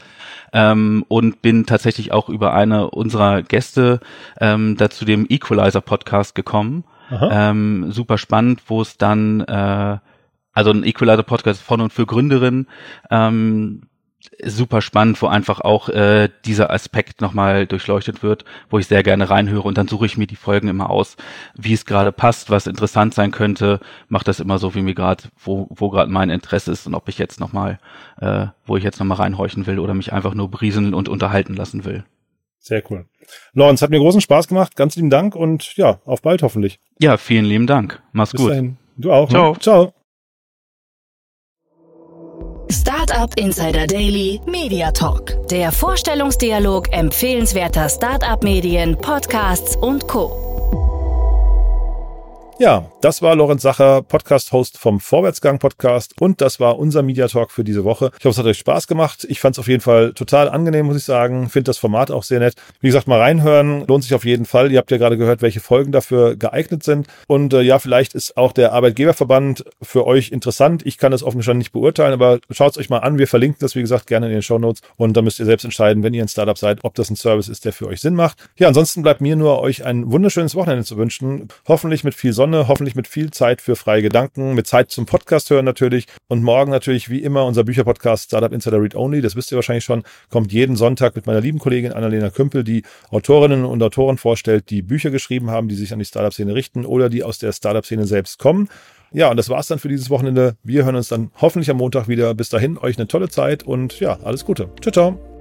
ähm, 0.52 1.04
und 1.06 1.40
bin 1.40 1.64
tatsächlich 1.64 2.10
auch 2.10 2.28
über 2.28 2.52
eine 2.52 2.90
unserer 2.90 3.42
Gäste 3.42 4.00
ähm, 4.40 4.76
dazu 4.76 5.04
dem 5.04 5.26
Equalizer-Podcast 5.28 6.34
gekommen. 6.34 6.82
Ähm, 7.10 7.90
super 7.90 8.18
spannend, 8.18 8.62
wo 8.66 8.82
es 8.82 8.98
dann 8.98 9.40
äh, 9.40 9.98
also 10.52 10.70
ein 10.72 10.84
Equalizer-Podcast 10.84 11.62
von 11.62 11.80
und 11.80 11.92
für 11.92 12.04
Gründerinnen, 12.04 12.66
ähm, 13.10 13.82
super 14.44 14.82
spannend, 14.82 15.22
wo 15.22 15.26
einfach 15.26 15.60
auch 15.60 15.88
äh, 15.88 16.28
dieser 16.44 16.70
Aspekt 16.70 17.20
nochmal 17.20 17.66
durchleuchtet 17.66 18.22
wird, 18.22 18.44
wo 18.68 18.78
ich 18.78 18.86
sehr 18.88 19.02
gerne 19.02 19.30
reinhöre 19.30 19.62
und 19.62 19.78
dann 19.78 19.88
suche 19.88 20.06
ich 20.06 20.16
mir 20.16 20.26
die 20.26 20.36
Folgen 20.36 20.68
immer 20.68 20.90
aus, 20.90 21.16
wie 21.54 21.72
es 21.72 21.86
gerade 21.86 22.10
passt, 22.12 22.50
was 22.50 22.66
interessant 22.66 23.14
sein 23.14 23.30
könnte, 23.30 23.80
mache 24.08 24.24
das 24.24 24.40
immer 24.40 24.58
so, 24.58 24.74
wie 24.74 24.82
mir 24.82 24.94
gerade, 24.94 25.24
wo, 25.38 25.68
wo 25.70 25.90
gerade 25.90 26.10
mein 26.10 26.30
Interesse 26.30 26.72
ist 26.72 26.86
und 26.86 26.94
ob 26.94 27.08
ich 27.08 27.18
jetzt 27.18 27.38
nochmal, 27.40 27.78
äh, 28.20 28.46
wo 28.66 28.76
ich 28.76 28.84
jetzt 28.84 28.98
nochmal 28.98 29.18
reinhorchen 29.18 29.66
will 29.66 29.78
oder 29.78 29.94
mich 29.94 30.12
einfach 30.12 30.34
nur 30.34 30.50
brieseln 30.50 30.94
und 30.94 31.08
unterhalten 31.08 31.54
lassen 31.54 31.84
will. 31.84 32.04
Sehr 32.68 32.82
cool. 32.90 33.06
Lorenz, 33.54 33.80
hat 33.80 33.88
mir 33.88 33.98
großen 33.98 34.20
Spaß 34.20 34.46
gemacht. 34.46 34.76
Ganz 34.76 34.94
lieben 34.94 35.08
Dank 35.08 35.34
und 35.34 35.74
ja, 35.76 36.00
auf 36.04 36.20
bald 36.20 36.42
hoffentlich. 36.42 36.80
Ja, 37.00 37.16
vielen 37.16 37.46
lieben 37.46 37.66
Dank. 37.66 38.02
Mach's 38.12 38.32
Bis 38.32 38.42
gut. 38.42 38.50
Dahin. 38.50 38.76
Du 38.98 39.10
auch. 39.10 39.30
Ciao. 39.30 39.52
Ne? 39.52 39.58
Ciao. 39.58 39.94
Startup 42.70 43.30
Insider 43.38 43.86
Daily 43.86 44.38
Media 44.46 44.90
Talk. 44.90 45.48
Der 45.48 45.72
Vorstellungsdialog 45.72 46.92
empfehlenswerter 46.92 47.88
Startup-Medien, 47.88 48.98
Podcasts 48.98 49.76
und 49.76 50.06
Co. 50.06 50.47
Ja, 52.60 52.90
das 53.02 53.22
war 53.22 53.36
Lorenz 53.36 53.62
Sacher, 53.62 54.02
Podcast-Host 54.02 54.78
vom 54.78 54.98
Vorwärtsgang-Podcast 54.98 56.20
und 56.20 56.40
das 56.40 56.58
war 56.58 56.76
unser 56.76 57.04
Media 57.04 57.28
Talk 57.28 57.52
für 57.52 57.62
diese 57.62 57.84
Woche. 57.84 58.10
Ich 58.18 58.24
hoffe, 58.24 58.30
es 58.30 58.38
hat 58.38 58.46
euch 58.46 58.58
Spaß 58.58 58.88
gemacht. 58.88 59.24
Ich 59.28 59.38
fand 59.38 59.54
es 59.54 59.60
auf 59.60 59.68
jeden 59.68 59.80
Fall 59.80 60.12
total 60.12 60.48
angenehm, 60.48 60.86
muss 60.86 60.96
ich 60.96 61.04
sagen. 61.04 61.50
Finde 61.50 61.68
das 61.68 61.78
Format 61.78 62.10
auch 62.10 62.24
sehr 62.24 62.40
nett. 62.40 62.56
Wie 62.80 62.88
gesagt, 62.88 63.06
mal 63.06 63.20
reinhören, 63.20 63.86
lohnt 63.86 64.02
sich 64.02 64.12
auf 64.12 64.24
jeden 64.24 64.44
Fall. 64.44 64.72
Ihr 64.72 64.78
habt 64.78 64.90
ja 64.90 64.96
gerade 64.96 65.16
gehört, 65.16 65.40
welche 65.40 65.60
Folgen 65.60 65.92
dafür 65.92 66.34
geeignet 66.34 66.82
sind. 66.82 67.06
Und 67.28 67.54
äh, 67.54 67.60
ja, 67.60 67.78
vielleicht 67.78 68.14
ist 68.14 68.36
auch 68.36 68.50
der 68.50 68.72
Arbeitgeberverband 68.72 69.64
für 69.80 70.04
euch 70.04 70.32
interessant. 70.32 70.84
Ich 70.84 70.98
kann 70.98 71.12
das 71.12 71.22
offensichtlich 71.22 71.58
nicht 71.58 71.72
beurteilen, 71.72 72.12
aber 72.12 72.40
schaut 72.50 72.72
es 72.72 72.78
euch 72.78 72.90
mal 72.90 72.98
an. 72.98 73.18
Wir 73.18 73.28
verlinken 73.28 73.58
das, 73.60 73.76
wie 73.76 73.82
gesagt, 73.82 74.08
gerne 74.08 74.26
in 74.26 74.32
den 74.32 74.42
Show 74.42 74.58
Notes 74.58 74.82
und 74.96 75.16
da 75.16 75.22
müsst 75.22 75.38
ihr 75.38 75.46
selbst 75.46 75.62
entscheiden, 75.62 76.02
wenn 76.02 76.12
ihr 76.12 76.24
ein 76.24 76.28
Startup 76.28 76.58
seid, 76.58 76.80
ob 76.82 76.96
das 76.96 77.08
ein 77.08 77.14
Service 77.14 77.46
ist, 77.46 77.66
der 77.66 77.72
für 77.72 77.86
euch 77.86 78.00
Sinn 78.00 78.14
macht. 78.14 78.48
Ja, 78.56 78.66
ansonsten 78.66 79.02
bleibt 79.02 79.20
mir 79.20 79.36
nur, 79.36 79.60
euch 79.60 79.84
ein 79.84 80.10
wunderschönes 80.10 80.56
Wochenende 80.56 80.82
zu 80.82 80.96
wünschen. 80.96 81.46
Hoffentlich 81.68 82.02
mit 82.02 82.16
viel 82.16 82.32
Sonne 82.32 82.47
Sonne, 82.48 82.66
hoffentlich 82.66 82.94
mit 82.94 83.06
viel 83.06 83.30
Zeit 83.30 83.60
für 83.60 83.76
freie 83.76 84.00
Gedanken, 84.00 84.54
mit 84.54 84.66
Zeit 84.66 84.90
zum 84.90 85.04
Podcast 85.04 85.50
hören 85.50 85.66
natürlich. 85.66 86.06
Und 86.28 86.42
morgen 86.42 86.70
natürlich 86.70 87.10
wie 87.10 87.22
immer 87.22 87.44
unser 87.44 87.62
Bücherpodcast 87.62 88.24
Startup 88.24 88.50
Insider 88.50 88.80
Read 88.80 88.94
Only. 88.94 89.20
Das 89.20 89.36
wisst 89.36 89.52
ihr 89.52 89.56
wahrscheinlich 89.56 89.84
schon. 89.84 90.02
Kommt 90.30 90.50
jeden 90.50 90.74
Sonntag 90.74 91.14
mit 91.14 91.26
meiner 91.26 91.42
lieben 91.42 91.58
Kollegin 91.58 91.92
Annalena 91.92 92.30
Kümpel, 92.30 92.64
die 92.64 92.84
Autorinnen 93.10 93.66
und 93.66 93.82
Autoren 93.82 94.16
vorstellt, 94.16 94.70
die 94.70 94.80
Bücher 94.80 95.10
geschrieben 95.10 95.50
haben, 95.50 95.68
die 95.68 95.74
sich 95.74 95.92
an 95.92 95.98
die 95.98 96.06
Startup-Szene 96.06 96.54
richten 96.54 96.86
oder 96.86 97.10
die 97.10 97.22
aus 97.22 97.36
der 97.36 97.52
Startup-Szene 97.52 98.06
selbst 98.06 98.38
kommen. 98.38 98.70
Ja, 99.12 99.30
und 99.30 99.36
das 99.36 99.50
war's 99.50 99.66
dann 99.66 99.78
für 99.78 99.88
dieses 99.88 100.08
Wochenende. 100.08 100.56
Wir 100.62 100.86
hören 100.86 100.96
uns 100.96 101.08
dann 101.08 101.30
hoffentlich 101.38 101.68
am 101.68 101.76
Montag 101.76 102.08
wieder. 102.08 102.32
Bis 102.32 102.48
dahin, 102.48 102.78
euch 102.78 102.96
eine 102.96 103.08
tolle 103.08 103.28
Zeit 103.28 103.62
und 103.62 104.00
ja, 104.00 104.18
alles 104.24 104.46
Gute. 104.46 104.70
Ciao, 104.80 104.92
ciao. 104.92 105.37